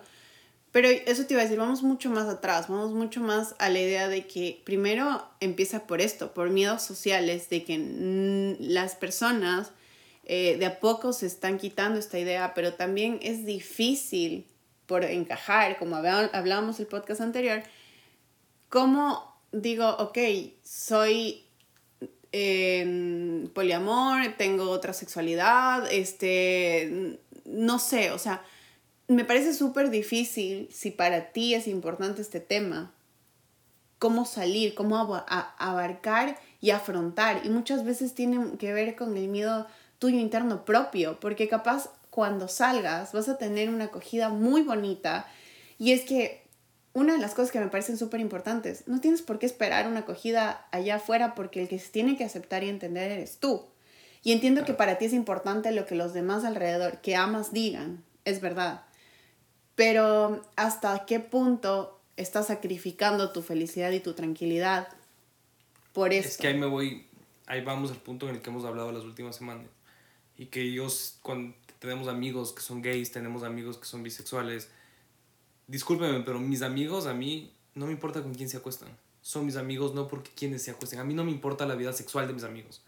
Pero 0.75 0.89
eso 0.89 1.25
te 1.25 1.35
iba 1.35 1.41
a 1.41 1.45
decir, 1.45 1.61
vamos 1.61 1.85
mucho 1.85 2.11
más 2.11 2.27
atrás, 2.29 2.67
vamos 2.67 2.91
mucho 2.91 3.21
más 3.21 3.55
a 3.61 3.69
la 3.69 3.79
idea 3.79 4.09
de 4.09 4.27
que 4.27 4.61
primero 4.65 5.25
empieza 5.39 5.87
por 5.87 6.01
esto, 6.01 6.35
por 6.35 6.51
miedos 6.51 6.83
sociales, 6.83 7.49
de 7.49 7.63
que 7.63 8.57
las 8.59 8.97
personas 8.97 9.71
eh, 10.25 10.57
de 10.59 10.67
a 10.67 10.81
poco 10.81 11.13
se 11.13 11.27
están 11.27 11.59
quitando 11.59 12.01
esta 12.01 12.19
idea, 12.19 12.55
pero 12.55 12.75
también 12.75 13.21
es 13.23 13.47
difícil 13.47 14.49
por 14.87 15.05
encajar, 15.05 15.79
como 15.79 15.95
hablábamos 15.95 16.81
el 16.81 16.89
podcast 16.89 17.21
anterior, 17.21 17.63
cómo 18.69 19.33
digo, 19.53 19.89
ok, 19.89 20.19
soy 20.65 21.45
en 22.33 23.49
poliamor, 23.55 24.35
tengo 24.37 24.71
otra 24.71 24.93
sexualidad, 24.93 25.87
este, 25.93 27.21
no 27.45 27.79
sé, 27.79 28.11
o 28.11 28.19
sea, 28.19 28.43
me 29.09 29.25
parece 29.25 29.55
súper 29.55 29.91
difícil 29.91 30.69
si 30.73 30.91
para 30.91 31.33
ti 31.33 31.55
es 31.55 31.69
importante 31.69 32.23
este 32.23 32.41
tema, 32.41 32.93
cómo 33.99 34.25
salir, 34.25 34.75
cómo 34.75 34.97
abarcar 35.59 36.39
y 36.61 36.71
afrontar. 36.71 37.43
Y 37.45 37.49
muchas 37.49 37.85
veces 37.85 38.15
tiene 38.15 38.57
que 38.59 38.73
ver 38.73 38.97
con 38.97 39.17
el 39.17 39.29
miedo 39.29 39.67
tuyo 39.99 40.19
interno 40.19 40.65
propio, 40.65 41.19
porque 41.21 41.49
capaz 41.49 41.91
cuando 42.11 42.49
salgas 42.49 43.13
vas 43.13 43.29
a 43.29 43.39
tener 43.39 43.69
una 43.69 43.85
acogida 43.85 44.29
muy 44.29 44.63
bonita. 44.63 45.27
Y 45.79 45.93
es 45.93 46.03
que 46.03 46.45
una 46.93 47.15
de 47.15 47.19
las 47.19 47.35
cosas 47.35 47.51
que 47.51 47.61
me 47.61 47.69
parecen 47.69 47.99
súper 47.99 48.21
importantes, 48.21 48.85
no 48.87 49.01
tienes 49.01 49.21
por 49.21 49.39
qué 49.39 49.47
esperar 49.47 49.89
una 49.89 50.01
acogida 50.01 50.67
allá 50.71 50.97
afuera 50.97 51.35
porque 51.35 51.63
el 51.63 51.69
que 51.69 51.79
se 51.79 51.91
tiene 51.91 52.17
que 52.17 52.25
aceptar 52.25 52.63
y 52.63 52.69
entender 52.69 53.11
eres 53.11 53.39
tú. 53.39 53.67
Y 54.23 54.33
entiendo 54.33 54.65
que 54.65 54.75
para 54.75 54.97
ti 54.97 55.07
es 55.07 55.13
importante 55.13 55.73
lo 55.73 55.87
que 55.87 55.97
los 55.97 56.15
demás 56.15 56.45
alrededor 56.45 56.99
que 56.99 57.17
amas 57.17 57.53
digan, 57.53 58.05
es 58.25 58.41
verdad. 58.41 58.83
Pero 59.75 60.43
hasta 60.57 61.05
qué 61.07 61.21
punto 61.21 62.01
estás 62.17 62.47
sacrificando 62.47 63.33
tu 63.33 63.43
felicidad 63.43 63.91
y 63.91 64.01
tu 64.01 64.15
tranquilidad 64.15 64.89
por 65.93 66.13
eso. 66.13 66.29
Es 66.29 66.37
que 66.37 66.49
ahí 66.49 66.59
me 66.59 66.67
voy, 66.67 67.07
ahí 67.47 67.63
vamos 67.63 67.91
al 67.91 67.99
punto 67.99 68.29
en 68.29 68.37
el 68.37 68.43
que 68.43 68.51
hemos 68.51 68.65
hablado 68.65 68.93
las 68.93 69.05
últimas 69.05 69.37
semanas. 69.37 69.67
Y 70.37 70.47
que 70.47 70.63
ellos, 70.63 71.19
cuando 71.23 71.55
tenemos 71.79 72.09
amigos 72.09 72.53
que 72.53 72.61
son 72.61 72.83
gays, 72.83 73.13
tenemos 73.13 73.45
amigos 73.45 73.79
que 73.79 73.87
son 73.87 74.03
bisexuales, 74.03 74.69
discúlpeme, 75.67 76.21
pero 76.21 76.41
mis 76.41 76.63
amigos 76.63 77.07
a 77.07 77.15
mí 77.15 77.53
no 77.75 77.87
me 77.87 77.93
importa 77.93 78.23
con 78.23 78.35
quién 78.35 78.49
se 78.49 78.57
acuestan. 78.57 78.89
Son 79.23 79.47
mis 79.47 79.57
amigos 79.57 79.95
no 79.95 80.09
porque 80.09 80.31
quienes 80.35 80.63
se 80.63 80.71
acuesten. 80.71 80.99
A 80.99 81.05
mí 81.05 81.15
no 81.15 81.25
me 81.25 81.31
importa 81.31 81.67
la 81.67 81.75
vida 81.75 81.93
sexual 81.93 82.27
de 82.27 82.35
mis 82.35 82.45
amigos. 82.45 82.83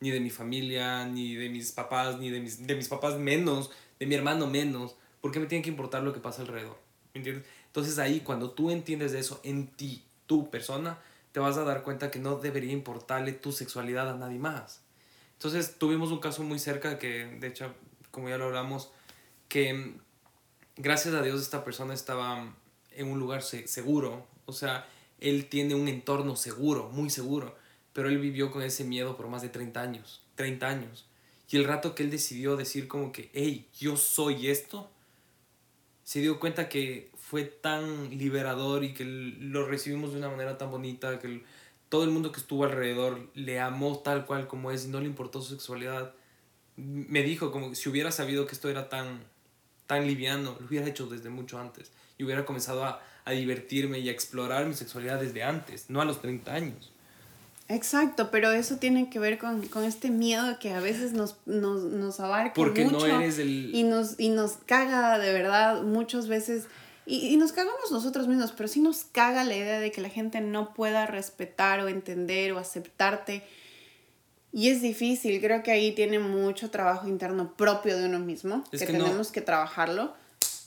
Ni 0.00 0.10
de 0.10 0.20
mi 0.20 0.30
familia, 0.30 1.04
ni 1.06 1.34
de 1.34 1.48
mis 1.48 1.72
papás, 1.72 2.18
ni 2.18 2.30
de 2.30 2.40
mis, 2.40 2.66
de 2.66 2.74
mis 2.74 2.88
papás 2.88 3.18
menos, 3.18 3.70
de 3.98 4.06
mi 4.06 4.14
hermano 4.14 4.46
menos. 4.46 4.96
¿Por 5.20 5.32
qué 5.32 5.40
me 5.40 5.46
tiene 5.46 5.62
que 5.62 5.70
importar 5.70 6.02
lo 6.02 6.12
que 6.12 6.20
pasa 6.20 6.42
alrededor? 6.42 6.78
¿Me 7.14 7.18
entiendes? 7.18 7.44
Entonces 7.66 7.98
ahí, 7.98 8.20
cuando 8.20 8.50
tú 8.50 8.70
entiendes 8.70 9.12
de 9.12 9.18
eso 9.18 9.40
en 9.44 9.68
ti, 9.68 10.04
tu 10.26 10.50
persona, 10.50 10.98
te 11.32 11.40
vas 11.40 11.56
a 11.56 11.64
dar 11.64 11.82
cuenta 11.82 12.10
que 12.10 12.18
no 12.18 12.36
debería 12.36 12.72
importarle 12.72 13.32
tu 13.32 13.52
sexualidad 13.52 14.08
a 14.08 14.16
nadie 14.16 14.38
más. 14.38 14.80
Entonces 15.34 15.76
tuvimos 15.78 16.10
un 16.10 16.18
caso 16.18 16.42
muy 16.42 16.58
cerca 16.58 16.98
que, 16.98 17.26
de 17.26 17.46
hecho, 17.46 17.72
como 18.10 18.28
ya 18.28 18.38
lo 18.38 18.46
hablamos, 18.46 18.90
que 19.48 19.94
gracias 20.76 21.14
a 21.14 21.22
Dios 21.22 21.40
esta 21.40 21.64
persona 21.64 21.94
estaba 21.94 22.54
en 22.92 23.08
un 23.08 23.18
lugar 23.18 23.42
seguro, 23.42 24.26
o 24.46 24.52
sea, 24.52 24.86
él 25.18 25.48
tiene 25.48 25.74
un 25.74 25.88
entorno 25.88 26.36
seguro, 26.36 26.88
muy 26.90 27.10
seguro, 27.10 27.56
pero 27.92 28.08
él 28.08 28.18
vivió 28.18 28.50
con 28.50 28.62
ese 28.62 28.84
miedo 28.84 29.16
por 29.16 29.28
más 29.28 29.42
de 29.42 29.48
30 29.48 29.80
años, 29.80 30.22
30 30.34 30.68
años. 30.68 31.06
Y 31.50 31.56
el 31.56 31.64
rato 31.64 31.94
que 31.94 32.02
él 32.02 32.10
decidió 32.10 32.56
decir 32.56 32.86
como 32.86 33.12
que, 33.12 33.30
hey, 33.32 33.68
yo 33.78 33.96
soy 33.96 34.48
esto, 34.48 34.90
se 36.10 36.18
dio 36.18 36.40
cuenta 36.40 36.68
que 36.68 37.08
fue 37.14 37.44
tan 37.44 38.18
liberador 38.18 38.82
y 38.82 38.94
que 38.94 39.04
lo 39.04 39.64
recibimos 39.64 40.10
de 40.10 40.18
una 40.18 40.28
manera 40.28 40.58
tan 40.58 40.68
bonita, 40.68 41.20
que 41.20 41.44
todo 41.88 42.02
el 42.02 42.10
mundo 42.10 42.32
que 42.32 42.40
estuvo 42.40 42.64
alrededor 42.64 43.30
le 43.34 43.60
amó 43.60 43.96
tal 44.00 44.26
cual 44.26 44.48
como 44.48 44.72
es 44.72 44.86
y 44.86 44.88
no 44.88 44.98
le 44.98 45.06
importó 45.06 45.40
su 45.40 45.52
sexualidad. 45.52 46.12
Me 46.74 47.22
dijo 47.22 47.52
como 47.52 47.76
si 47.76 47.88
hubiera 47.88 48.10
sabido 48.10 48.44
que 48.48 48.56
esto 48.56 48.68
era 48.68 48.88
tan 48.88 49.22
tan 49.86 50.04
liviano, 50.04 50.56
lo 50.58 50.66
hubiera 50.66 50.88
hecho 50.88 51.06
desde 51.06 51.30
mucho 51.30 51.60
antes. 51.60 51.92
Y 52.18 52.24
hubiera 52.24 52.44
comenzado 52.44 52.84
a, 52.84 53.00
a 53.24 53.30
divertirme 53.30 54.00
y 54.00 54.08
a 54.08 54.12
explorar 54.12 54.66
mi 54.66 54.74
sexualidad 54.74 55.20
desde 55.20 55.44
antes, 55.44 55.90
no 55.90 56.00
a 56.00 56.04
los 56.04 56.20
30 56.20 56.52
años. 56.52 56.90
Exacto, 57.70 58.30
pero 58.30 58.50
eso 58.50 58.76
tiene 58.76 59.08
que 59.08 59.18
ver 59.18 59.38
con, 59.38 59.66
con 59.68 59.84
este 59.84 60.10
miedo 60.10 60.58
que 60.58 60.72
a 60.72 60.80
veces 60.80 61.12
nos, 61.12 61.36
nos, 61.46 61.84
nos 61.84 62.20
abarca 62.20 62.54
Porque 62.54 62.84
mucho 62.84 63.06
no 63.06 63.20
eres 63.20 63.38
el... 63.38 63.74
y, 63.74 63.82
nos, 63.84 64.18
y 64.18 64.28
nos 64.28 64.58
caga 64.66 65.18
de 65.18 65.32
verdad 65.32 65.82
muchas 65.82 66.28
veces. 66.28 66.66
Y, 67.06 67.28
y, 67.28 67.36
nos 67.36 67.52
cagamos 67.52 67.90
nosotros 67.90 68.28
mismos, 68.28 68.52
pero 68.52 68.68
sí 68.68 68.80
nos 68.80 69.04
caga 69.04 69.44
la 69.44 69.56
idea 69.56 69.80
de 69.80 69.90
que 69.90 70.00
la 70.00 70.10
gente 70.10 70.40
no 70.40 70.74
pueda 70.74 71.06
respetar 71.06 71.80
o 71.80 71.88
entender 71.88 72.52
o 72.52 72.58
aceptarte 72.58 73.42
y 74.52 74.68
es 74.68 74.82
difícil, 74.82 75.40
creo 75.40 75.62
que 75.62 75.70
ahí 75.70 75.92
tiene 75.92 76.18
mucho 76.18 76.70
trabajo 76.70 77.06
interno 77.06 77.54
propio 77.54 77.96
de 77.96 78.06
uno 78.06 78.18
mismo, 78.18 78.64
que, 78.70 78.78
tenemos 78.78 79.30
que 79.30 79.40
trabajarlo, 79.40 80.12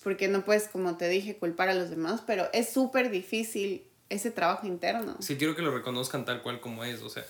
porque 0.03 0.29
no 0.29 0.45
puedes, 0.45 0.69
como 0.69 0.95
te 0.95 1.10
dije, 1.10 1.36
culpar 1.36 1.67
a 1.69 1.74
los 1.74 1.89
demás, 1.89 2.22
pero 2.25 2.48
es 2.53 2.69
súper 2.69 3.10
difícil 3.10 3.83
ese 4.13 4.32
trabajo 4.32 4.67
interno. 4.67 5.17
Sí, 5.20 5.38
quiero 5.38 5.55
que 5.55 5.62
lo 5.62 5.75
reconozcan 5.75 6.25
tal 6.25 6.41
cual 6.41 6.60
como 6.62 6.84
es, 6.84 7.01
o 7.01 7.10
sea, 7.10 7.25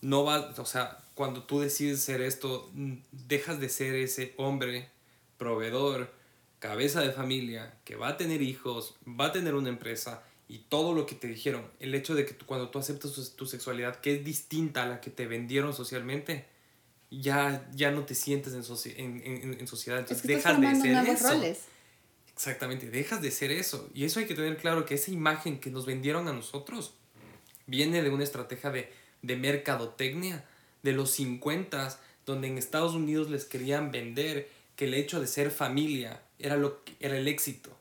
no 0.00 0.24
va, 0.24 0.54
o 0.56 0.64
sea, 0.64 0.98
cuando 1.14 1.42
tú 1.42 1.60
decides 1.60 2.00
ser 2.00 2.22
esto, 2.22 2.70
dejas 3.12 3.60
de 3.60 3.68
ser 3.68 3.94
ese 3.94 4.34
hombre 4.36 4.88
proveedor, 5.36 6.12
cabeza 6.58 7.00
de 7.00 7.12
familia, 7.12 7.74
que 7.84 7.96
va 7.96 8.08
a 8.08 8.16
tener 8.16 8.42
hijos, 8.42 8.94
va 9.06 9.26
a 9.26 9.32
tener 9.32 9.54
una 9.54 9.68
empresa, 9.68 10.22
y 10.50 10.58
todo 10.68 10.94
lo 10.94 11.06
que 11.06 11.14
te 11.14 11.28
dijeron, 11.28 11.64
el 11.78 11.94
hecho 11.94 12.14
de 12.14 12.26
que 12.26 12.34
cuando 12.34 12.70
tú 12.70 12.80
aceptas 12.80 13.12
tu, 13.36 13.46
sexualidad, 13.46 14.00
que 14.00 14.16
es 14.16 14.24
distinta 14.24 14.82
a 14.82 14.86
la 14.86 15.00
que 15.00 15.10
te 15.10 15.26
vendieron 15.26 15.72
socialmente, 15.72 16.44
ya, 17.10 17.68
ya 17.72 17.92
no 17.92 18.04
te 18.04 18.14
sientes 18.14 18.52
en, 18.52 19.22
en, 19.24 19.56
en, 19.60 19.66
sociedad. 19.68 20.00
Entonces 20.00 20.26
dejas 20.26 20.60
de 20.60 20.74
ser 20.74 21.08
eso. 21.08 21.28
Roles. 21.28 21.58
Exactamente, 22.40 22.88
dejas 22.88 23.20
de 23.20 23.30
ser 23.30 23.50
eso. 23.50 23.90
Y 23.92 24.04
eso 24.04 24.18
hay 24.18 24.24
que 24.24 24.34
tener 24.34 24.56
claro 24.56 24.86
que 24.86 24.94
esa 24.94 25.10
imagen 25.10 25.60
que 25.60 25.68
nos 25.68 25.84
vendieron 25.84 26.26
a 26.26 26.32
nosotros 26.32 26.94
viene 27.66 28.02
de 28.02 28.08
una 28.08 28.24
estrategia 28.24 28.70
de, 28.70 28.90
de 29.20 29.36
mercadotecnia 29.36 30.42
de 30.82 30.92
los 30.94 31.10
50, 31.10 32.00
donde 32.24 32.48
en 32.48 32.56
Estados 32.56 32.94
Unidos 32.94 33.28
les 33.28 33.44
querían 33.44 33.92
vender 33.92 34.48
que 34.74 34.86
el 34.86 34.94
hecho 34.94 35.20
de 35.20 35.26
ser 35.26 35.50
familia 35.50 36.22
era, 36.38 36.56
lo, 36.56 36.80
era 36.98 37.18
el 37.18 37.28
éxito. 37.28 37.76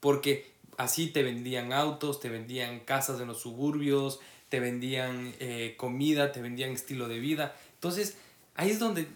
Porque 0.00 0.50
así 0.76 1.06
te 1.06 1.22
vendían 1.22 1.72
autos, 1.72 2.18
te 2.18 2.28
vendían 2.28 2.80
casas 2.80 3.20
en 3.20 3.28
los 3.28 3.42
suburbios, 3.42 4.18
te 4.48 4.58
vendían 4.58 5.36
eh, 5.38 5.74
comida, 5.76 6.32
te 6.32 6.42
vendían 6.42 6.72
estilo 6.72 7.06
de 7.06 7.20
vida. 7.20 7.54
Entonces, 7.74 8.16
ahí 8.56 8.70
es 8.70 8.80
donde 8.80 9.06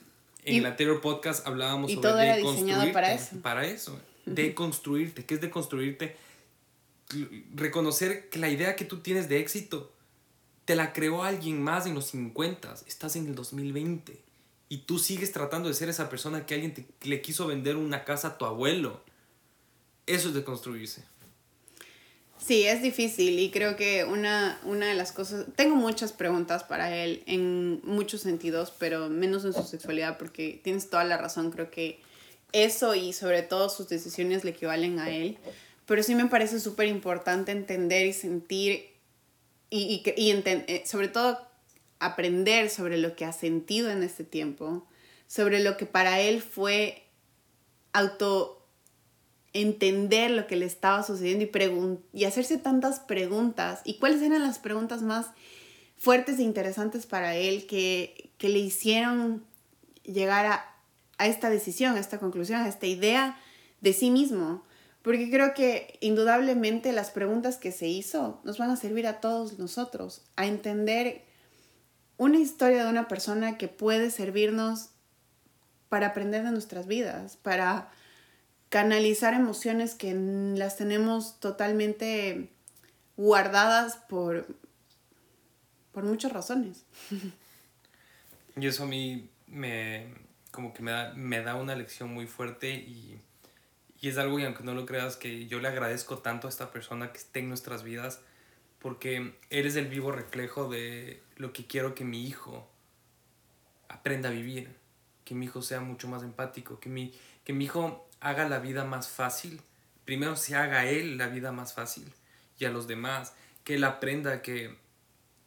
en 0.44 0.54
el 0.54 0.66
anterior 0.66 1.00
podcast 1.00 1.44
hablábamos 1.48 1.90
sobre 1.90 2.08
todo 2.08 2.20
era 2.20 2.36
diseñado 2.36 2.92
para 2.92 3.12
eso. 3.12 3.40
Para 3.42 3.66
eso, 3.66 3.98
de 4.34 4.54
construirte, 4.54 5.24
¿qué 5.24 5.34
es 5.34 5.40
de 5.40 5.50
construirte? 5.50 6.16
Reconocer 7.54 8.28
que 8.28 8.38
la 8.38 8.50
idea 8.50 8.76
que 8.76 8.84
tú 8.84 9.00
tienes 9.00 9.28
de 9.28 9.40
éxito 9.40 9.92
te 10.64 10.76
la 10.76 10.92
creó 10.92 11.22
alguien 11.22 11.62
más 11.62 11.86
en 11.86 11.94
los 11.94 12.06
50, 12.06 12.74
estás 12.86 13.16
en 13.16 13.26
el 13.26 13.34
2020 13.34 14.28
y 14.68 14.78
tú 14.78 14.98
sigues 14.98 15.32
tratando 15.32 15.68
de 15.68 15.74
ser 15.74 15.88
esa 15.88 16.10
persona 16.10 16.44
que 16.44 16.54
alguien 16.54 16.74
te, 16.74 16.86
le 17.08 17.22
quiso 17.22 17.46
vender 17.46 17.76
una 17.76 18.04
casa 18.04 18.28
a 18.28 18.38
tu 18.38 18.44
abuelo. 18.44 19.02
Eso 20.06 20.28
es 20.28 20.34
de 20.34 20.44
construirse. 20.44 21.04
Sí, 22.38 22.64
es 22.64 22.82
difícil 22.82 23.38
y 23.38 23.50
creo 23.50 23.76
que 23.76 24.04
una, 24.04 24.60
una 24.64 24.86
de 24.86 24.94
las 24.94 25.12
cosas, 25.12 25.46
tengo 25.56 25.74
muchas 25.74 26.12
preguntas 26.12 26.62
para 26.64 26.94
él 26.94 27.22
en 27.26 27.80
muchos 27.82 28.20
sentidos, 28.20 28.72
pero 28.78 29.08
menos 29.08 29.44
en 29.44 29.52
su 29.52 29.64
sexualidad 29.64 30.18
porque 30.18 30.60
tienes 30.62 30.88
toda 30.88 31.04
la 31.04 31.18
razón, 31.18 31.50
creo 31.50 31.70
que 31.70 32.00
eso 32.52 32.94
y 32.94 33.12
sobre 33.12 33.42
todo 33.42 33.68
sus 33.68 33.88
decisiones 33.88 34.44
le 34.44 34.50
equivalen 34.50 34.98
a 34.98 35.10
él, 35.10 35.38
pero 35.86 36.02
sí 36.02 36.14
me 36.14 36.26
parece 36.26 36.60
súper 36.60 36.88
importante 36.88 37.52
entender 37.52 38.06
y 38.06 38.12
sentir 38.12 38.86
y, 39.70 40.02
y, 40.06 40.22
y 40.22 40.30
eh, 40.46 40.82
sobre 40.86 41.08
todo 41.08 41.46
aprender 41.98 42.70
sobre 42.70 42.96
lo 42.96 43.16
que 43.16 43.24
ha 43.24 43.32
sentido 43.32 43.90
en 43.90 44.02
este 44.02 44.24
tiempo, 44.24 44.86
sobre 45.26 45.60
lo 45.60 45.76
que 45.76 45.86
para 45.86 46.20
él 46.20 46.42
fue 46.42 47.04
auto 47.92 48.66
entender 49.52 50.30
lo 50.30 50.46
que 50.46 50.56
le 50.56 50.66
estaba 50.66 51.02
sucediendo 51.02 51.44
y, 51.44 52.18
y 52.20 52.24
hacerse 52.24 52.58
tantas 52.58 53.00
preguntas. 53.00 53.80
¿Y 53.84 53.94
cuáles 53.98 54.22
eran 54.22 54.42
las 54.42 54.58
preguntas 54.58 55.02
más 55.02 55.26
fuertes 55.96 56.38
e 56.38 56.42
interesantes 56.42 57.06
para 57.06 57.34
él 57.34 57.66
que, 57.66 58.30
que 58.38 58.48
le 58.48 58.60
hicieron 58.60 59.44
llegar 60.04 60.46
a, 60.46 60.77
a, 61.18 61.26
esta 61.26 61.50
decisión, 61.50 61.96
a 61.96 62.00
esta 62.00 62.18
conclusión, 62.18 62.62
a 62.62 62.68
esta 62.68 62.86
idea 62.86 63.38
de 63.80 63.92
sí 63.92 64.10
mismo? 64.10 64.64
Porque 65.02 65.30
creo 65.30 65.54
que 65.54 65.98
indudablemente 66.00 66.92
las 66.92 67.10
preguntas 67.10 67.56
que 67.56 67.72
se 67.72 67.88
hizo 67.88 68.40
nos 68.44 68.58
van 68.58 68.70
a 68.70 68.76
servir 68.76 69.06
a 69.06 69.20
todos 69.20 69.58
nosotros, 69.58 70.22
a 70.36 70.46
entender 70.46 71.24
una 72.16 72.38
historia 72.38 72.84
de 72.84 72.90
una 72.90 73.08
persona 73.08 73.58
que 73.58 73.68
puede 73.68 74.10
servirnos 74.10 74.90
para 75.88 76.08
aprender 76.08 76.44
de 76.44 76.50
nuestras 76.50 76.86
vidas, 76.86 77.36
para 77.36 77.90
canalizar 78.68 79.34
emociones 79.34 79.94
que 79.94 80.14
las 80.14 80.76
tenemos 80.76 81.40
totalmente 81.40 82.50
guardadas 83.16 83.96
por, 83.96 84.46
por 85.92 86.04
muchas 86.04 86.32
razones. 86.32 86.84
Y 88.60 88.66
eso 88.66 88.82
a 88.82 88.86
mí 88.86 89.30
me, 89.46 90.12
como 90.50 90.72
que 90.72 90.82
me 90.82 90.90
da, 90.90 91.12
me 91.14 91.42
da 91.42 91.54
una 91.54 91.74
lección 91.74 92.12
muy 92.12 92.26
fuerte 92.26 92.70
y, 92.70 93.20
y 94.00 94.08
es 94.08 94.18
algo, 94.18 94.38
y 94.38 94.44
aunque 94.44 94.64
no 94.64 94.74
lo 94.74 94.86
creas, 94.86 95.16
que 95.16 95.46
yo 95.46 95.60
le 95.60 95.68
agradezco 95.68 96.18
tanto 96.18 96.46
a 96.46 96.50
esta 96.50 96.70
persona 96.70 97.12
que 97.12 97.18
esté 97.18 97.40
en 97.40 97.48
nuestras 97.48 97.82
vidas, 97.82 98.20
porque 98.78 99.36
eres 99.50 99.76
el 99.76 99.88
vivo 99.88 100.12
reflejo 100.12 100.68
de 100.68 101.22
lo 101.36 101.52
que 101.52 101.66
quiero 101.66 101.94
que 101.94 102.04
mi 102.04 102.26
hijo 102.26 102.70
aprenda 103.88 104.28
a 104.28 104.32
vivir, 104.32 104.76
que 105.24 105.34
mi 105.34 105.46
hijo 105.46 105.62
sea 105.62 105.80
mucho 105.80 106.08
más 106.08 106.22
empático, 106.22 106.78
que 106.80 106.88
mi, 106.88 107.12
que 107.44 107.52
mi 107.52 107.64
hijo 107.64 108.08
haga 108.20 108.48
la 108.48 108.60
vida 108.60 108.84
más 108.84 109.08
fácil. 109.08 109.60
Primero 110.04 110.36
se 110.36 110.56
haga 110.56 110.86
él 110.86 111.18
la 111.18 111.28
vida 111.28 111.52
más 111.52 111.74
fácil 111.74 112.12
y 112.58 112.64
a 112.64 112.70
los 112.70 112.86
demás, 112.86 113.34
que 113.64 113.74
él 113.74 113.84
aprenda 113.84 114.42
que 114.42 114.76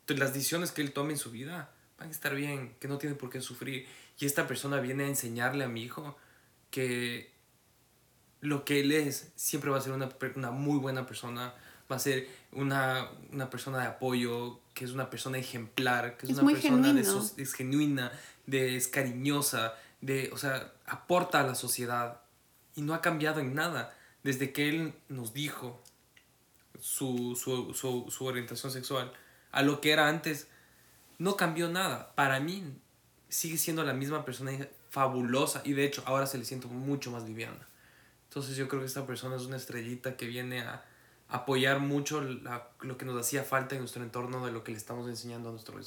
las 0.08 0.34
decisiones 0.34 0.72
que 0.72 0.82
él 0.82 0.92
tome 0.92 1.14
en 1.14 1.20
su 1.20 1.32
vida 1.32 1.72
van 1.98 2.10
a 2.10 2.12
estar 2.12 2.36
bien, 2.36 2.76
que 2.80 2.88
no 2.88 2.98
tiene 2.98 3.16
por 3.16 3.30
qué 3.30 3.42
sufrir. 3.42 3.88
Y 4.22 4.28
esta 4.28 4.48
persona 4.48 4.80
viene 4.80 5.06
a 5.06 5.08
enseñarle 5.08 5.64
a 5.64 5.68
mi 5.68 5.82
hijo 5.82 6.16
que 6.70 7.34
lo 8.40 8.66
que 8.66 8.80
él 8.80 8.92
es 8.92 9.32
siempre 9.36 9.72
va 9.72 9.80
a 9.80 9.82
ser 9.82 9.94
una, 9.94 10.10
una 10.36 10.52
muy 10.52 10.78
buena 10.78 11.08
persona, 11.08 11.56
va 11.92 11.96
a 11.96 12.00
ser 12.00 12.30
una, 12.52 13.10
una, 13.32 13.50
persona 13.50 13.80
de 13.80 13.88
apoyo, 13.88 14.60
que 14.76 14.86
es 14.86 14.92
una 14.92 15.10
persona 15.10 15.40
ejemplar, 15.40 16.18
que 16.18 16.28
es, 16.28 16.38
una 16.38 16.52
persona 16.54 16.94
De, 16.94 17.02
es 17.02 17.54
genuina, 17.54 18.12
de, 18.46 18.78
es 18.78 18.88
cariñosa, 18.88 19.74
de, 20.02 20.30
o 20.32 20.38
sea, 20.38 20.72
aporta 20.86 21.40
a 21.40 21.44
la 21.44 21.56
sociedad 21.56 22.22
y 22.76 22.84
no 22.84 22.94
ha 22.94 23.02
cambiado 23.02 23.40
en 23.40 23.56
nada 23.56 23.98
desde 24.22 24.54
que 24.54 24.70
él 24.70 24.94
nos 25.10 25.34
dijo 25.34 25.82
su, 26.80 27.36
su, 27.36 27.74
su, 27.74 28.06
su, 28.12 28.26
orientación 28.26 28.72
sexual 28.72 29.12
a 29.52 29.64
lo 29.64 29.82
que 29.82 29.92
era 29.92 30.08
antes. 30.08 30.48
No 31.18 31.38
cambió 31.38 31.70
nada. 31.70 32.14
Para 32.14 32.40
mí 32.40 32.64
sigue 33.32 33.58
siendo 33.58 33.84
la 33.84 33.94
misma 33.94 34.26
persona 34.26 34.52
fabulosa 34.90 35.62
y 35.64 35.72
de 35.72 35.86
hecho 35.86 36.04
ahora 36.06 36.28
se 36.28 36.38
le 36.38 36.46
siento 36.46 36.68
mucho 36.68 37.12
más 37.12 37.24
liviana. 37.24 37.68
Entonces 38.28 38.56
yo 38.58 38.68
creo 38.68 38.82
que 38.82 38.88
esta 38.88 39.08
persona 39.08 39.38
es 39.38 39.44
una 39.44 39.58
estrellita 39.58 40.18
que 40.18 40.28
viene 40.28 40.62
a 40.62 40.84
apoyar 41.30 41.80
mucho 41.80 42.22
lo 42.22 42.98
que 42.98 43.06
nos 43.06 43.20
hacía 43.20 43.44
falta 43.44 43.76
en 43.76 43.82
nuestro 43.82 44.04
entorno 44.04 44.46
de 44.46 44.52
lo 44.52 44.64
que 44.64 44.74
le 44.74 44.78
estamos 44.78 45.08
enseñando 45.08 45.50
a 45.50 45.52
nuestro, 45.54 45.80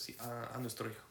a 0.52 0.58
nuestro 0.58 0.90
hijo. 0.90 1.02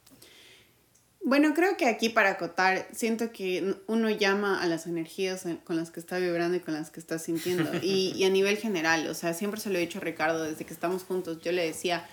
Bueno, 1.26 1.54
creo 1.54 1.78
que 1.78 1.86
aquí 1.86 2.10
para 2.10 2.32
acotar, 2.32 2.88
siento 2.92 3.32
que 3.32 3.78
uno 3.88 4.10
llama 4.10 4.62
a 4.62 4.66
las 4.66 4.88
energías 4.88 5.46
con 5.64 5.78
las 5.78 5.92
que 5.92 6.00
está 6.00 6.18
vibrando 6.18 6.58
y 6.58 6.60
con 6.60 6.74
las 6.74 6.90
que 6.90 7.00
está 7.00 7.18
sintiendo. 7.18 7.72
Y, 7.82 8.12
y, 8.16 8.24
a 8.26 8.30
nivel 8.30 8.58
general, 8.58 9.08
o 9.08 9.14
sea, 9.14 9.34
siempre 9.34 9.62
se 9.62 9.70
lo 9.70 9.78
he 9.78 9.82
dicho 9.82 10.00
a 10.00 10.02
Ricardo 10.02 10.44
desde 10.44 10.66
que 10.66 10.74
estamos 10.74 11.04
juntos. 11.04 11.40
Yo 11.42 11.54
le 11.54 11.66
decía, 11.66 12.06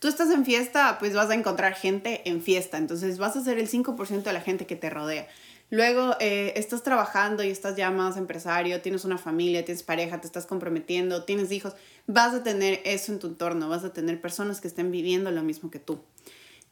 tú 0.00 0.08
estás 0.08 0.30
en 0.30 0.44
fiesta, 0.44 0.96
pues 0.98 1.14
vas 1.14 1.30
a 1.30 1.34
encontrar 1.34 1.74
gente 1.74 2.28
en 2.28 2.42
fiesta. 2.42 2.76
Entonces 2.76 3.18
vas 3.18 3.36
a 3.36 3.44
ser 3.44 3.58
el 3.58 3.68
5% 3.68 4.22
de 4.22 4.32
la 4.32 4.40
gente 4.40 4.66
que 4.66 4.74
te 4.74 4.90
rodea. 4.90 5.28
Luego 5.70 6.16
eh, 6.18 6.54
estás 6.56 6.82
trabajando 6.82 7.44
y 7.44 7.50
estás 7.50 7.76
ya 7.76 7.92
más 7.92 8.16
empresario, 8.16 8.80
tienes 8.82 9.04
una 9.04 9.18
familia, 9.18 9.64
tienes 9.64 9.84
pareja, 9.84 10.20
te 10.20 10.26
estás 10.26 10.46
comprometiendo, 10.46 11.22
tienes 11.22 11.52
hijos. 11.52 11.74
Vas 12.08 12.34
a 12.34 12.42
tener 12.42 12.80
eso 12.84 13.12
en 13.12 13.20
tu 13.20 13.28
entorno, 13.28 13.68
vas 13.68 13.84
a 13.84 13.92
tener 13.92 14.20
personas 14.20 14.60
que 14.60 14.66
estén 14.66 14.90
viviendo 14.90 15.30
lo 15.30 15.44
mismo 15.44 15.70
que 15.70 15.78
tú 15.78 16.00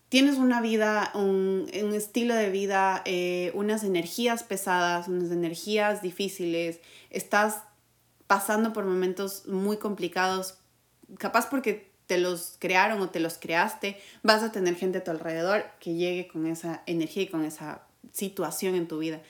tienes 0.09 0.37
una 0.37 0.61
vida, 0.61 1.11
un, 1.15 1.67
un 1.83 1.95
estilo 1.95 2.35
de 2.35 2.51
vida, 2.51 3.03
eh, 3.05 3.51
unas 3.55 3.85
energías 3.85 4.43
pesadas, 4.43 5.09
unas 5.09 5.31
energías 5.31 6.03
difíciles, 6.03 6.81
estás 7.11 7.63
pasando 8.27 8.73
por 8.73 8.85
momentos 8.85 9.47
muy 9.47 9.77
complicados, 9.77 10.59
capaz 11.19 11.49
porque 11.51 11.91
te 12.09 12.19
los 12.19 12.57
crearon 12.59 13.01
o 13.01 13.11
te 13.11 13.21
los 13.21 13.39
creaste, 13.39 14.01
vas 14.25 14.43
a 14.43 14.51
tener 14.51 14.75
gente 14.75 14.99
a 14.99 15.05
tu 15.05 15.13
alrededor 15.13 15.65
que 15.79 15.95
llegue 15.95 16.27
con 16.27 16.47
esa 16.47 16.83
energía 16.87 17.23
y 17.23 17.29
con 17.29 17.45
esa 17.45 17.83
situación 18.13 18.75
en 18.75 18.89
tu 18.89 18.99
vida. 18.99 19.21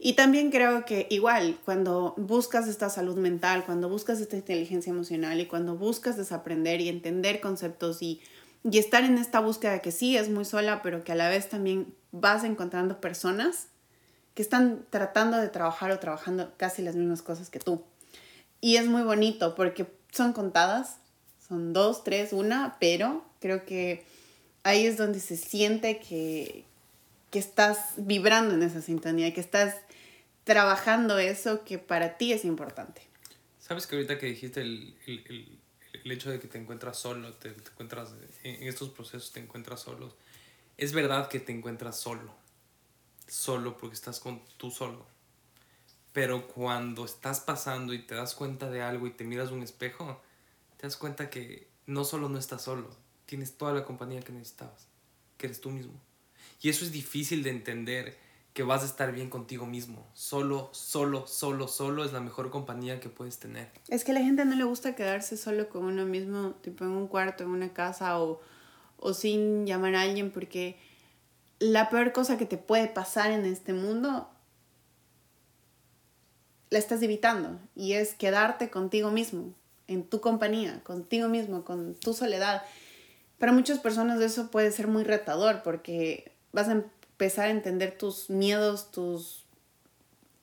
Y 0.00 0.14
también 0.14 0.50
creo 0.50 0.84
que 0.84 1.06
igual, 1.10 1.56
cuando 1.64 2.14
buscas 2.16 2.66
esta 2.66 2.90
salud 2.90 3.16
mental, 3.16 3.64
cuando 3.64 3.88
buscas 3.88 4.20
esta 4.20 4.36
inteligencia 4.36 4.90
emocional 4.90 5.40
y 5.40 5.46
cuando 5.46 5.76
buscas 5.76 6.16
desaprender 6.16 6.80
y 6.80 6.88
entender 6.88 7.40
conceptos 7.40 8.02
y 8.02 8.20
y 8.64 8.78
estar 8.78 9.04
en 9.04 9.18
esta 9.18 9.40
búsqueda 9.40 9.80
que 9.80 9.92
sí 9.92 10.16
es 10.16 10.28
muy 10.28 10.44
sola, 10.44 10.82
pero 10.82 11.04
que 11.04 11.12
a 11.12 11.14
la 11.14 11.28
vez 11.28 11.48
también 11.48 11.94
vas 12.12 12.44
encontrando 12.44 13.00
personas 13.00 13.68
que 14.34 14.42
están 14.42 14.84
tratando 14.90 15.36
de 15.38 15.48
trabajar 15.48 15.90
o 15.90 15.98
trabajando 15.98 16.52
casi 16.56 16.82
las 16.82 16.96
mismas 16.96 17.22
cosas 17.22 17.50
que 17.50 17.60
tú. 17.60 17.82
Y 18.60 18.76
es 18.76 18.86
muy 18.86 19.02
bonito 19.02 19.54
porque 19.54 19.86
son 20.12 20.32
contadas, 20.32 20.98
son 21.48 21.72
dos, 21.72 22.04
tres, 22.04 22.32
una, 22.32 22.76
pero 22.80 23.24
creo 23.40 23.64
que 23.64 24.04
ahí 24.62 24.86
es 24.86 24.96
donde 24.96 25.20
se 25.20 25.36
siente 25.36 25.98
que, 25.98 26.64
que 27.30 27.38
estás 27.38 27.78
vibrando 27.96 28.54
en 28.54 28.62
esa 28.62 28.82
sintonía, 28.82 29.32
que 29.32 29.40
estás 29.40 29.74
trabajando 30.44 31.18
eso 31.18 31.64
que 31.64 31.78
para 31.78 32.16
ti 32.16 32.32
es 32.32 32.44
importante. 32.44 33.02
Sabes 33.58 33.86
que 33.86 33.96
ahorita 33.96 34.18
que 34.18 34.26
dijiste 34.26 34.60
el, 34.60 34.94
el 35.06 35.58
el 36.04 36.12
hecho 36.12 36.30
de 36.30 36.38
que 36.38 36.48
te 36.48 36.58
encuentras 36.58 36.98
solo, 36.98 37.32
te, 37.34 37.48
encuentras, 37.48 38.14
en 38.42 38.66
estos 38.66 38.90
procesos 38.90 39.32
te 39.32 39.40
encuentras 39.40 39.80
solo. 39.80 40.14
Es 40.76 40.92
verdad 40.92 41.28
que 41.28 41.40
te 41.40 41.52
encuentras 41.52 41.98
solo, 41.98 42.34
solo 43.26 43.76
porque 43.76 43.94
estás 43.94 44.20
con 44.20 44.42
tú 44.56 44.70
solo. 44.70 45.06
Pero 46.12 46.46
cuando 46.48 47.04
estás 47.04 47.40
pasando 47.40 47.92
y 47.92 48.00
te 48.00 48.14
das 48.14 48.34
cuenta 48.34 48.70
de 48.70 48.82
algo 48.82 49.06
y 49.06 49.10
te 49.10 49.24
miras 49.24 49.50
un 49.50 49.62
espejo, 49.62 50.20
te 50.78 50.86
das 50.86 50.96
cuenta 50.96 51.28
que 51.28 51.68
no 51.86 52.04
solo 52.04 52.28
no 52.28 52.38
estás 52.38 52.62
solo, 52.62 52.88
tienes 53.26 53.58
toda 53.58 53.74
la 53.74 53.84
compañía 53.84 54.22
que 54.22 54.32
necesitabas, 54.32 54.86
que 55.36 55.46
eres 55.46 55.60
tú 55.60 55.70
mismo. 55.70 56.00
Y 56.62 56.70
eso 56.70 56.84
es 56.84 56.92
difícil 56.92 57.42
de 57.42 57.50
entender 57.50 58.16
que 58.54 58.62
vas 58.62 58.82
a 58.82 58.86
estar 58.86 59.12
bien 59.12 59.28
contigo 59.28 59.66
mismo. 59.66 60.06
Solo, 60.14 60.70
solo, 60.72 61.26
solo, 61.26 61.68
solo 61.68 62.04
es 62.04 62.12
la 62.12 62.20
mejor 62.20 62.50
compañía 62.50 63.00
que 63.00 63.08
puedes 63.08 63.38
tener. 63.38 63.70
Es 63.88 64.04
que 64.04 64.12
a 64.12 64.14
la 64.14 64.20
gente 64.20 64.44
no 64.44 64.56
le 64.56 64.64
gusta 64.64 64.96
quedarse 64.96 65.36
solo 65.36 65.68
con 65.68 65.84
uno 65.84 66.06
mismo, 66.06 66.52
tipo 66.62 66.84
en 66.84 66.90
un 66.90 67.06
cuarto, 67.06 67.44
en 67.44 67.50
una 67.50 67.72
casa 67.72 68.20
o, 68.20 68.40
o 68.96 69.14
sin 69.14 69.66
llamar 69.66 69.94
a 69.94 70.02
alguien, 70.02 70.30
porque 70.30 70.76
la 71.58 71.90
peor 71.90 72.12
cosa 72.12 72.38
que 72.38 72.46
te 72.46 72.56
puede 72.56 72.88
pasar 72.88 73.30
en 73.30 73.44
este 73.44 73.72
mundo 73.72 74.28
la 76.70 76.78
estás 76.78 77.02
evitando 77.02 77.60
y 77.74 77.92
es 77.94 78.14
quedarte 78.14 78.70
contigo 78.70 79.10
mismo, 79.10 79.54
en 79.88 80.04
tu 80.04 80.20
compañía, 80.20 80.80
contigo 80.84 81.28
mismo, 81.28 81.64
con 81.64 81.94
tu 81.94 82.14
soledad. 82.14 82.62
Para 83.38 83.52
muchas 83.52 83.78
personas 83.78 84.20
eso 84.20 84.50
puede 84.50 84.70
ser 84.70 84.86
muy 84.86 85.02
retador 85.02 85.62
porque 85.62 86.32
vas 86.52 86.68
a 86.68 86.72
empezar 86.72 87.46
a 87.46 87.50
entender 87.50 87.96
tus 87.96 88.30
miedos, 88.30 88.90
tus, 88.92 89.44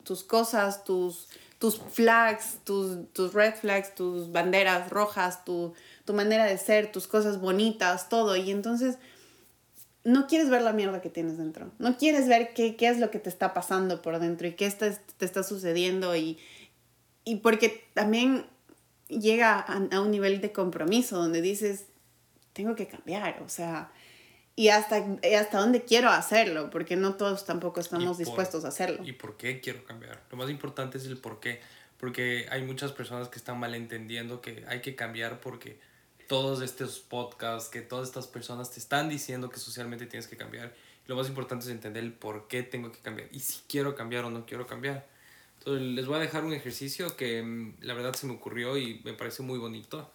tus 0.04 0.24
cosas, 0.24 0.84
tus, 0.84 1.30
tus 1.60 1.80
flags, 1.80 2.60
tus, 2.64 3.12
tus 3.14 3.34
red 3.34 3.54
flags, 3.56 3.96
tus 3.96 4.32
banderas 4.32 4.90
rojas, 4.90 5.46
tu, 5.46 5.74
tu 6.06 6.14
manera 6.14 6.46
de 6.46 6.58
ser, 6.58 6.92
tus 6.92 7.08
cosas 7.08 7.40
bonitas, 7.40 8.10
todo. 8.10 8.36
Y 8.36 8.52
entonces 8.52 8.98
no 10.04 10.28
quieres 10.28 10.50
ver 10.50 10.62
la 10.62 10.74
mierda 10.74 11.02
que 11.02 11.10
tienes 11.10 11.38
dentro. 11.38 11.72
No 11.80 11.98
quieres 11.98 12.28
ver 12.28 12.54
qué, 12.54 12.76
qué 12.76 12.88
es 12.88 13.00
lo 13.00 13.12
que 13.12 13.20
te 13.20 13.30
está 13.30 13.54
pasando 13.54 14.02
por 14.02 14.20
dentro 14.20 14.48
y 14.48 14.54
qué 14.54 14.66
está, 14.66 14.92
te 15.18 15.26
está 15.26 15.44
sucediendo. 15.44 16.16
Y, 16.16 16.38
y 17.24 17.38
porque 17.38 17.84
también 17.94 18.46
llega 19.08 19.60
a, 19.60 20.00
un 20.00 20.12
nivel 20.12 20.41
de 20.41 20.52
compromiso 20.52 21.18
donde 21.18 21.41
dices, 21.41 21.86
tengo 22.54 22.76
que 22.76 22.88
cambiar, 22.88 23.41
o 23.44 23.50
sea, 23.50 23.91
y 24.56 24.70
hasta, 24.70 25.04
hasta 25.38 25.60
dónde 25.60 25.84
quiero 25.84 26.10
hacerlo, 26.10 26.70
porque 26.70 26.96
no 26.96 27.15
todos 27.15 27.46
tampoco 27.46 27.80
estamos 27.80 28.18
dispuestos 28.18 28.65
a 28.65 28.70
hacerlo. 28.70 29.04
¿Y 29.04 29.12
por 29.12 29.38
qué 29.38 29.60
quiero 29.60 29.84
cambiar? 29.84 30.24
Lo 30.32 30.38
más 30.38 30.50
importante 30.50 30.98
es 30.98 31.06
el 31.06 31.18
por 31.18 31.39
qué, 31.39 31.60
porque 31.98 32.48
hay 32.50 32.63
muchas 32.63 32.91
personas 32.91 33.28
que 33.28 33.38
están 33.38 33.60
malentendiendo 33.60 34.41
que 34.41 34.63
hay 34.68 34.82
que 34.82 34.96
cambiar 34.96 35.41
porque 35.41 35.80
todos 36.28 36.62
estos 36.62 37.00
podcasts, 37.00 37.70
que 37.70 37.82
todas 37.82 38.08
estas 38.08 38.28
personas 38.28 38.72
te 38.72 38.80
están 38.80 39.10
diciendo 39.10 39.50
que 39.50 39.60
socialmente 39.60 40.06
tienes 40.06 40.28
que 40.28 40.38
cambiar. 40.38 40.74
Lo 41.08 41.15
más 41.15 41.28
importante 41.28 41.65
es 41.65 41.72
entender 41.72 42.04
el 42.04 42.13
por 42.13 42.48
qué 42.48 42.63
tengo 42.63 42.91
que 42.91 43.00
cambiar 43.00 43.28
y 43.32 43.39
si 43.39 43.62
quiero 43.68 43.94
cambiar 43.94 44.26
o 44.26 44.30
no 44.30 44.46
quiero 44.46 44.65
cambiar. 44.65 45.06
Les 45.65 46.06
voy 46.06 46.17
a 46.17 46.19
dejar 46.19 46.43
un 46.43 46.54
ejercicio 46.54 47.15
que 47.17 47.41
mm, 47.41 47.78
la 47.82 47.93
verdad 47.93 48.13
se 48.13 48.28
me 48.28 48.34
ocurrió 48.34 48.78
y 48.78 49.01
me 49.04 49.13
parece 49.13 49.43
muy 49.43 49.58
bonito. 49.58 50.12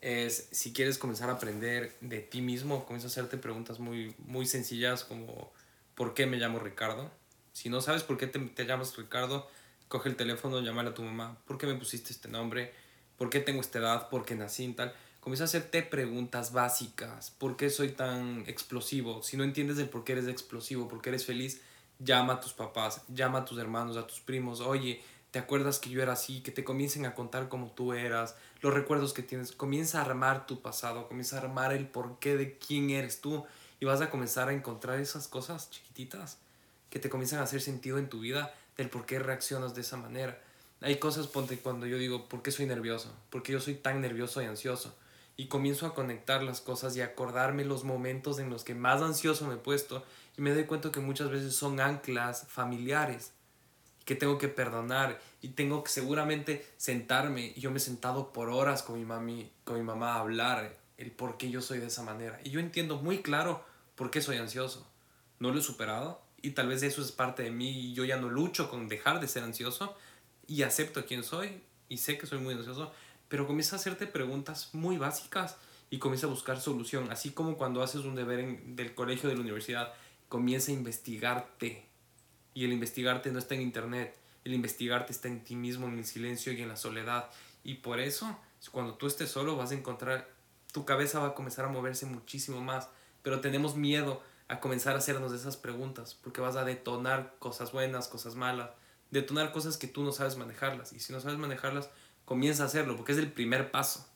Es 0.00 0.48
si 0.52 0.72
quieres 0.72 0.98
comenzar 0.98 1.30
a 1.30 1.34
aprender 1.34 1.94
de 2.00 2.20
ti 2.20 2.40
mismo, 2.40 2.84
comienza 2.84 3.08
a 3.08 3.10
hacerte 3.10 3.36
preguntas 3.36 3.78
muy, 3.78 4.14
muy 4.18 4.46
sencillas 4.46 5.04
como 5.04 5.52
¿por 5.94 6.14
qué 6.14 6.26
me 6.26 6.38
llamo 6.38 6.58
Ricardo? 6.58 7.10
Si 7.52 7.68
no 7.68 7.80
sabes 7.80 8.02
por 8.02 8.16
qué 8.16 8.26
te, 8.26 8.38
te 8.38 8.64
llamas 8.64 8.96
Ricardo, 8.96 9.48
coge 9.88 10.08
el 10.08 10.16
teléfono, 10.16 10.60
llámale 10.60 10.90
a 10.90 10.94
tu 10.94 11.02
mamá. 11.02 11.38
¿Por 11.46 11.58
qué 11.58 11.66
me 11.66 11.74
pusiste 11.74 12.12
este 12.12 12.28
nombre? 12.28 12.72
¿Por 13.18 13.28
qué 13.28 13.40
tengo 13.40 13.60
esta 13.60 13.78
edad? 13.78 14.08
¿Por 14.08 14.24
qué 14.24 14.34
nací 14.34 14.64
en 14.64 14.74
tal? 14.74 14.94
comienza 15.20 15.44
a 15.44 15.46
hacerte 15.46 15.82
preguntas 15.82 16.52
básicas. 16.52 17.30
¿Por 17.30 17.56
qué 17.56 17.70
soy 17.70 17.90
tan 17.90 18.44
explosivo? 18.46 19.22
Si 19.22 19.36
no 19.36 19.44
entiendes 19.44 19.78
el 19.78 19.88
por 19.88 20.04
qué 20.04 20.12
eres 20.12 20.26
explosivo, 20.26 20.88
por 20.88 21.02
qué 21.02 21.10
eres 21.10 21.24
feliz, 21.24 21.60
llama 22.00 22.34
a 22.34 22.40
tus 22.40 22.52
papás, 22.52 23.02
llama 23.08 23.40
a 23.40 23.44
tus 23.44 23.58
hermanos, 23.58 23.96
a 23.96 24.06
tus 24.06 24.20
primos. 24.20 24.60
Oye, 24.60 25.02
¿te 25.30 25.38
acuerdas 25.38 25.78
que 25.78 25.90
yo 25.90 26.02
era 26.02 26.14
así? 26.14 26.40
Que 26.42 26.50
te 26.50 26.64
comiencen 26.64 27.06
a 27.06 27.14
contar 27.14 27.48
cómo 27.48 27.70
tú 27.70 27.92
eras, 27.92 28.34
los 28.60 28.74
recuerdos 28.74 29.12
que 29.12 29.22
tienes. 29.22 29.52
Comienza 29.52 29.98
a 29.98 30.04
armar 30.04 30.46
tu 30.46 30.60
pasado, 30.60 31.06
comienza 31.06 31.36
a 31.36 31.40
armar 31.40 31.72
el 31.72 31.86
porqué 31.86 32.36
de 32.36 32.58
quién 32.58 32.90
eres 32.90 33.20
tú. 33.20 33.44
Y 33.78 33.86
vas 33.86 34.00
a 34.02 34.10
comenzar 34.10 34.48
a 34.48 34.52
encontrar 34.52 34.98
esas 34.98 35.26
cosas 35.26 35.70
chiquititas 35.70 36.38
que 36.90 36.98
te 36.98 37.08
comienzan 37.08 37.38
a 37.38 37.44
hacer 37.44 37.62
sentido 37.62 37.98
en 37.98 38.10
tu 38.10 38.20
vida 38.20 38.52
del 38.76 38.90
por 38.90 39.06
qué 39.06 39.18
reaccionas 39.18 39.74
de 39.74 39.80
esa 39.80 39.96
manera. 39.96 40.38
Hay 40.82 40.98
cosas, 40.98 41.26
ponte, 41.26 41.58
cuando 41.58 41.86
yo 41.86 41.98
digo, 41.98 42.28
¿por 42.28 42.42
qué 42.42 42.50
soy 42.50 42.66
nervioso? 42.66 43.14
¿Por 43.30 43.42
qué 43.42 43.52
yo 43.52 43.60
soy 43.60 43.74
tan 43.74 44.00
nervioso 44.00 44.42
y 44.42 44.46
ansioso? 44.46 44.94
Y 45.40 45.46
comienzo 45.46 45.86
a 45.86 45.94
conectar 45.94 46.42
las 46.42 46.60
cosas 46.60 46.94
y 46.96 47.00
acordarme 47.00 47.64
los 47.64 47.82
momentos 47.82 48.38
en 48.40 48.50
los 48.50 48.62
que 48.62 48.74
más 48.74 49.00
ansioso 49.00 49.46
me 49.46 49.54
he 49.54 49.56
puesto 49.56 50.04
y 50.36 50.42
me 50.42 50.52
doy 50.52 50.64
cuenta 50.64 50.92
que 50.92 51.00
muchas 51.00 51.30
veces 51.30 51.56
son 51.56 51.80
anclas 51.80 52.46
familiares 52.46 53.32
que 54.04 54.14
tengo 54.14 54.36
que 54.36 54.48
perdonar 54.48 55.18
y 55.40 55.48
tengo 55.48 55.82
que 55.82 55.90
seguramente 55.90 56.70
sentarme. 56.76 57.54
Y 57.56 57.60
yo 57.62 57.70
me 57.70 57.78
he 57.78 57.80
sentado 57.80 58.34
por 58.34 58.50
horas 58.50 58.82
con 58.82 58.98
mi 58.98 59.06
mami 59.06 59.50
con 59.64 59.76
mi 59.76 59.82
mamá 59.82 60.16
a 60.16 60.20
hablar 60.20 60.76
el 60.98 61.10
por 61.10 61.38
qué 61.38 61.48
yo 61.48 61.62
soy 61.62 61.78
de 61.78 61.86
esa 61.86 62.02
manera. 62.02 62.38
Y 62.44 62.50
yo 62.50 62.60
entiendo 62.60 62.98
muy 62.98 63.22
claro 63.22 63.64
por 63.94 64.10
qué 64.10 64.20
soy 64.20 64.36
ansioso. 64.36 64.86
No 65.38 65.52
lo 65.52 65.60
he 65.60 65.62
superado 65.62 66.20
y 66.42 66.50
tal 66.50 66.68
vez 66.68 66.82
eso 66.82 67.00
es 67.00 67.12
parte 67.12 67.44
de 67.44 67.50
mí 67.50 67.70
y 67.70 67.94
yo 67.94 68.04
ya 68.04 68.18
no 68.18 68.28
lucho 68.28 68.68
con 68.68 68.88
dejar 68.88 69.20
de 69.20 69.26
ser 69.26 69.42
ansioso 69.42 69.96
y 70.46 70.64
acepto 70.64 71.06
quién 71.06 71.24
soy 71.24 71.62
y 71.88 71.96
sé 71.96 72.18
que 72.18 72.26
soy 72.26 72.40
muy 72.40 72.52
ansioso 72.52 72.92
pero 73.30 73.46
comienza 73.46 73.76
a 73.76 73.78
hacerte 73.78 74.08
preguntas 74.08 74.70
muy 74.72 74.98
básicas 74.98 75.56
y 75.88 75.98
comienza 75.98 76.26
a 76.26 76.30
buscar 76.30 76.60
solución. 76.60 77.10
Así 77.12 77.30
como 77.30 77.56
cuando 77.56 77.80
haces 77.80 78.02
un 78.04 78.16
deber 78.16 78.40
en, 78.40 78.74
del 78.74 78.92
colegio, 78.92 79.28
de 79.28 79.36
la 79.36 79.40
universidad, 79.40 79.94
comienza 80.28 80.72
a 80.72 80.74
investigarte. 80.74 81.86
Y 82.54 82.64
el 82.64 82.72
investigarte 82.72 83.30
no 83.30 83.38
está 83.38 83.54
en 83.54 83.62
internet, 83.62 84.18
el 84.44 84.52
investigarte 84.52 85.12
está 85.12 85.28
en 85.28 85.44
ti 85.44 85.54
mismo, 85.54 85.86
en 85.86 85.98
el 85.98 86.04
silencio 86.04 86.52
y 86.52 86.60
en 86.60 86.68
la 86.68 86.76
soledad. 86.76 87.30
Y 87.62 87.74
por 87.74 88.00
eso, 88.00 88.36
cuando 88.72 88.94
tú 88.94 89.06
estés 89.06 89.30
solo, 89.30 89.56
vas 89.56 89.70
a 89.70 89.74
encontrar, 89.74 90.28
tu 90.72 90.84
cabeza 90.84 91.20
va 91.20 91.28
a 91.28 91.34
comenzar 91.34 91.66
a 91.66 91.68
moverse 91.68 92.06
muchísimo 92.06 92.60
más. 92.60 92.88
Pero 93.22 93.40
tenemos 93.40 93.76
miedo 93.76 94.24
a 94.48 94.58
comenzar 94.58 94.96
a 94.96 94.98
hacernos 94.98 95.32
esas 95.32 95.56
preguntas, 95.56 96.16
porque 96.20 96.40
vas 96.40 96.56
a 96.56 96.64
detonar 96.64 97.36
cosas 97.38 97.70
buenas, 97.70 98.08
cosas 98.08 98.34
malas, 98.34 98.70
detonar 99.12 99.52
cosas 99.52 99.76
que 99.76 99.86
tú 99.86 100.02
no 100.02 100.10
sabes 100.10 100.36
manejarlas. 100.36 100.92
Y 100.92 100.98
si 100.98 101.12
no 101.12 101.20
sabes 101.20 101.38
manejarlas, 101.38 101.90
comienza 102.30 102.62
a 102.62 102.66
hacerlo, 102.66 102.94
porque 102.96 103.10
es 103.10 103.18
el 103.18 103.32
primer 103.32 103.72
paso. 103.72 104.06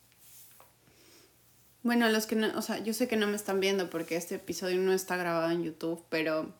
Bueno, 1.82 2.08
los 2.10 2.26
que 2.26 2.36
no, 2.36 2.56
o 2.56 2.62
sea, 2.62 2.78
yo 2.78 2.94
sé 2.94 3.08
que 3.08 3.16
no 3.16 3.26
me 3.26 3.34
están 3.34 3.58
viendo 3.58 3.90
porque 3.90 4.14
este 4.14 4.36
episodio 4.36 4.78
no 4.78 4.92
está 4.92 5.16
grabado 5.16 5.50
en 5.50 5.64
YouTube, 5.64 6.00
pero 6.10 6.54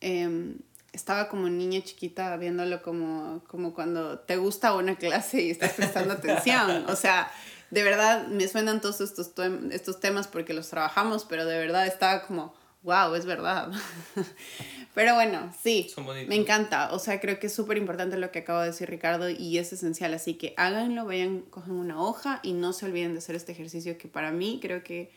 em, 0.00 0.58
estaba 0.92 1.28
como 1.28 1.48
niña 1.48 1.82
chiquita 1.82 2.36
viéndolo 2.36 2.80
como, 2.80 3.42
como 3.48 3.74
cuando 3.74 4.20
te 4.20 4.36
gusta 4.36 4.76
una 4.76 4.94
clase 4.94 5.42
y 5.42 5.50
estás 5.50 5.72
prestando 5.72 6.14
atención. 6.14 6.84
O 6.88 6.94
sea, 6.94 7.32
de 7.70 7.82
verdad 7.82 8.28
me 8.28 8.46
suenan 8.46 8.80
todos 8.80 9.00
estos, 9.00 9.32
estos 9.72 9.98
temas 9.98 10.28
porque 10.28 10.54
los 10.54 10.68
trabajamos, 10.68 11.24
pero 11.24 11.44
de 11.44 11.58
verdad 11.58 11.88
estaba 11.88 12.22
como, 12.22 12.54
wow, 12.82 13.14
es 13.14 13.26
verdad. 13.26 13.72
Pero 14.94 15.14
bueno, 15.14 15.52
sí, 15.62 15.90
me 16.28 16.36
encanta. 16.36 16.92
O 16.92 16.98
sea, 16.98 17.18
creo 17.18 17.38
que 17.38 17.46
es 17.46 17.54
súper 17.54 17.78
importante 17.78 18.18
lo 18.18 18.30
que 18.30 18.40
acabo 18.40 18.60
de 18.60 18.66
decir 18.66 18.90
Ricardo 18.90 19.30
y 19.30 19.56
es 19.56 19.72
esencial. 19.72 20.12
Así 20.12 20.34
que 20.34 20.52
háganlo, 20.58 21.06
vayan, 21.06 21.40
cojan 21.42 21.72
una 21.72 22.02
hoja 22.02 22.40
y 22.42 22.52
no 22.52 22.74
se 22.74 22.84
olviden 22.84 23.12
de 23.12 23.18
hacer 23.18 23.34
este 23.34 23.52
ejercicio 23.52 23.96
que 23.96 24.08
para 24.08 24.32
mí 24.32 24.58
creo 24.60 24.82
que 24.84 25.10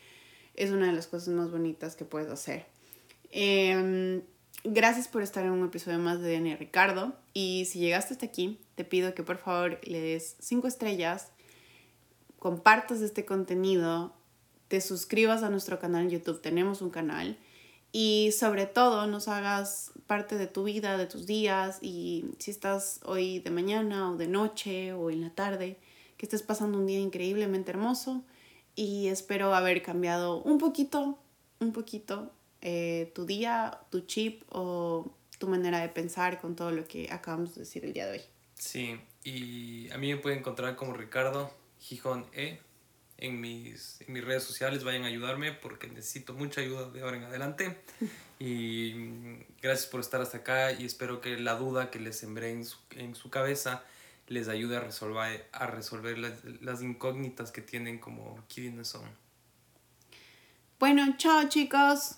es 0.56 0.72
una 0.72 0.88
de 0.88 0.94
las 0.94 1.08
cosas 1.08 1.30
más 1.30 1.52
bonitas 1.52 1.98
que 1.98 2.06
puedes 2.06 2.30
hacer. 2.32 2.66
Em, 3.32 4.22
gracias 4.64 5.10
por 5.10 5.24
estar 5.24 5.44
en 5.44 5.52
un 5.52 5.66
episodio 5.66 6.00
más 6.00 6.22
de 6.22 6.40
DNA 6.40 6.56
Ricardo. 6.56 7.14
Y 7.34 7.66
si 7.66 7.80
llegaste 7.80 8.14
hasta 8.14 8.26
aquí, 8.26 8.62
te 8.76 8.86
pido 8.86 9.14
que 9.14 9.24
por 9.24 9.38
favor 9.38 9.80
le 9.84 10.00
des 10.00 10.38
cinco 10.40 10.70
estrellas, 10.70 11.32
compartas 12.40 13.02
este 13.02 13.26
contenido, 13.26 14.14
te 14.70 14.80
suscribas 14.80 15.44
a 15.44 15.50
nuestro 15.50 15.80
canal 15.80 16.04
en 16.04 16.12
YouTube. 16.12 16.42
Tenemos 16.42 16.82
un 16.82 16.92
canal 16.92 17.38
y 17.98 18.34
sobre 18.34 18.66
todo 18.66 19.08
nos 19.08 19.30
hagas 19.30 19.94
parte 20.06 20.38
de 20.38 20.48
tu 20.48 20.66
vida, 20.66 20.98
de 20.98 21.06
tus 21.06 21.26
días 21.26 21.80
y 21.82 22.26
si 22.40 22.52
estás 22.52 23.00
hoy 23.06 23.40
de 23.40 23.52
mañana 23.52 24.12
o 24.12 24.18
de 24.18 24.28
noche 24.28 24.92
o 24.92 25.10
en 25.10 25.22
la 25.22 25.30
tarde, 25.30 25.80
que 26.18 26.26
estés 26.26 26.44
pasando 26.44 26.78
un 26.78 26.88
día 26.88 27.00
increíblemente 27.00 27.72
hermoso 27.72 28.22
y 28.76 29.08
espero 29.08 29.56
haber 29.56 29.82
cambiado 29.82 30.44
un 30.44 30.58
poquito, 30.58 31.18
un 31.62 31.72
poquito 31.72 32.34
eh, 32.60 33.14
tu 33.16 33.26
día, 33.26 33.80
tu 33.92 34.02
chip 34.02 34.44
o 34.50 35.10
tu 35.40 35.48
manera 35.48 35.80
de 35.80 35.88
pensar 35.88 36.42
con 36.42 36.58
todo 36.58 36.72
lo 36.72 36.84
que 36.84 37.08
acabamos 37.14 37.56
de 37.56 37.62
decir 37.62 37.86
el 37.86 37.94
día 37.94 38.08
de 38.08 38.18
hoy. 38.18 38.26
Sí, 38.56 39.00
y 39.24 39.90
a 39.92 39.98
mí 39.98 40.14
me 40.14 40.20
pueden 40.20 40.40
encontrar 40.40 40.76
como 40.76 40.92
Ricardo 40.92 41.50
Gijón 41.80 42.26
E 42.34 42.60
en 43.18 43.40
mis, 43.40 44.02
en 44.02 44.14
mis 44.14 44.24
redes 44.24 44.44
sociales, 44.44 44.84
vayan 44.84 45.04
a 45.04 45.08
ayudarme 45.08 45.52
porque 45.54 45.88
necesito 45.88 46.34
mucha 46.34 46.62
ayuda 46.62 46.90
de 46.90 47.02
ahora 47.02 47.18
en 47.18 47.24
adelante. 47.24 47.78
Y 48.38 48.94
mm, 48.94 49.44
gracias 49.62 49.90
por 49.90 50.02
estar 50.02 50.20
hasta 50.20 50.40
acá 50.40 50.74
y 50.74 50.84
espero 50.84 51.22
que 51.22 51.38
la 51.38 51.56
duda 51.56 51.90
que 51.90 52.02
les 52.02 52.18
sembré 52.18 52.52
en 52.52 52.66
su, 52.66 52.78
en 52.92 53.16
su 53.16 53.30
cabeza 53.30 53.86
les 54.28 54.50
ayude 54.50 54.76
a 54.76 54.82
resolver, 54.82 55.48
a 55.54 55.68
resolver 55.68 56.18
las, 56.18 56.44
las 56.62 56.82
incógnitas 56.82 57.54
que 57.54 57.62
tienen 57.62 57.98
como 57.98 58.44
quiénes 58.54 58.90
son. 58.90 59.10
Bueno, 60.80 61.16
chao 61.18 61.48
chicos. 61.48 62.18